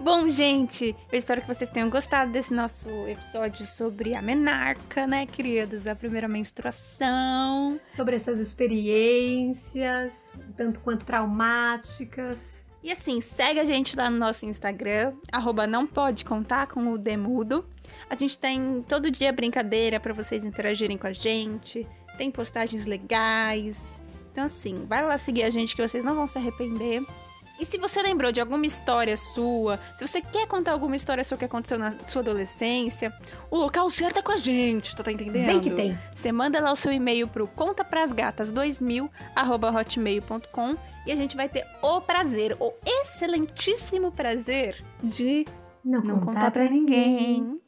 Bom, 0.00 0.28
gente, 0.28 0.96
eu 1.12 1.16
espero 1.18 1.40
que 1.42 1.46
vocês 1.46 1.70
tenham 1.70 1.88
gostado 1.88 2.32
desse 2.32 2.52
nosso 2.52 2.88
episódio 3.06 3.64
sobre 3.64 4.16
a 4.16 4.22
menarca, 4.22 5.06
né, 5.06 5.26
queridos? 5.26 5.86
A 5.86 5.94
primeira 5.94 6.26
menstruação. 6.26 7.78
Sobre 7.94 8.16
essas 8.16 8.40
experiências, 8.40 10.12
tanto 10.56 10.80
quanto 10.80 11.04
traumáticas. 11.06 12.61
E 12.82 12.90
assim, 12.90 13.20
segue 13.20 13.60
a 13.60 13.64
gente 13.64 13.96
lá 13.96 14.10
no 14.10 14.18
nosso 14.18 14.44
Instagram, 14.44 15.14
arroba 15.30 15.66
não 15.66 15.86
pode 15.86 16.24
contar 16.24 16.66
com 16.66 16.92
o 16.92 16.98
Demudo. 16.98 17.64
A 18.10 18.16
gente 18.16 18.36
tem 18.38 18.82
todo 18.88 19.10
dia 19.10 19.32
brincadeira 19.32 20.00
pra 20.00 20.12
vocês 20.12 20.44
interagirem 20.44 20.98
com 20.98 21.06
a 21.06 21.12
gente, 21.12 21.86
tem 22.18 22.30
postagens 22.30 22.84
legais. 22.84 24.02
Então 24.32 24.44
assim, 24.44 24.84
vai 24.86 25.02
lá 25.06 25.16
seguir 25.16 25.44
a 25.44 25.50
gente 25.50 25.76
que 25.76 25.86
vocês 25.86 26.04
não 26.04 26.16
vão 26.16 26.26
se 26.26 26.38
arrepender. 26.38 27.02
E 27.62 27.64
se 27.64 27.78
você 27.78 28.02
lembrou 28.02 28.32
de 28.32 28.40
alguma 28.40 28.66
história 28.66 29.16
sua, 29.16 29.78
se 29.96 30.04
você 30.04 30.20
quer 30.20 30.48
contar 30.48 30.72
alguma 30.72 30.96
história 30.96 31.22
sua 31.22 31.38
que 31.38 31.44
aconteceu 31.44 31.78
na 31.78 31.94
sua 32.08 32.20
adolescência, 32.20 33.16
o 33.48 33.56
local 33.56 33.88
certo 33.88 34.18
é 34.18 34.22
com 34.22 34.32
a 34.32 34.36
gente, 34.36 34.96
tu 34.96 35.04
tá 35.04 35.12
entendendo? 35.12 35.46
Vem 35.46 35.60
que 35.60 35.70
tem. 35.70 35.96
Você 36.10 36.32
manda 36.32 36.60
lá 36.60 36.72
o 36.72 36.76
seu 36.76 36.92
e-mail 36.92 37.28
pro 37.28 37.46
contaprasgatas2000 37.46 39.08
arroba 39.36 39.70
hotmail.com 39.70 40.76
e 41.06 41.12
a 41.12 41.14
gente 41.14 41.36
vai 41.36 41.48
ter 41.48 41.64
o 41.80 42.00
prazer, 42.00 42.56
o 42.58 42.72
excelentíssimo 42.84 44.10
prazer 44.10 44.84
de 45.00 45.46
Não, 45.84 46.00
não 46.00 46.18
contar 46.18 46.50
pra 46.50 46.68
ninguém. 46.68 47.61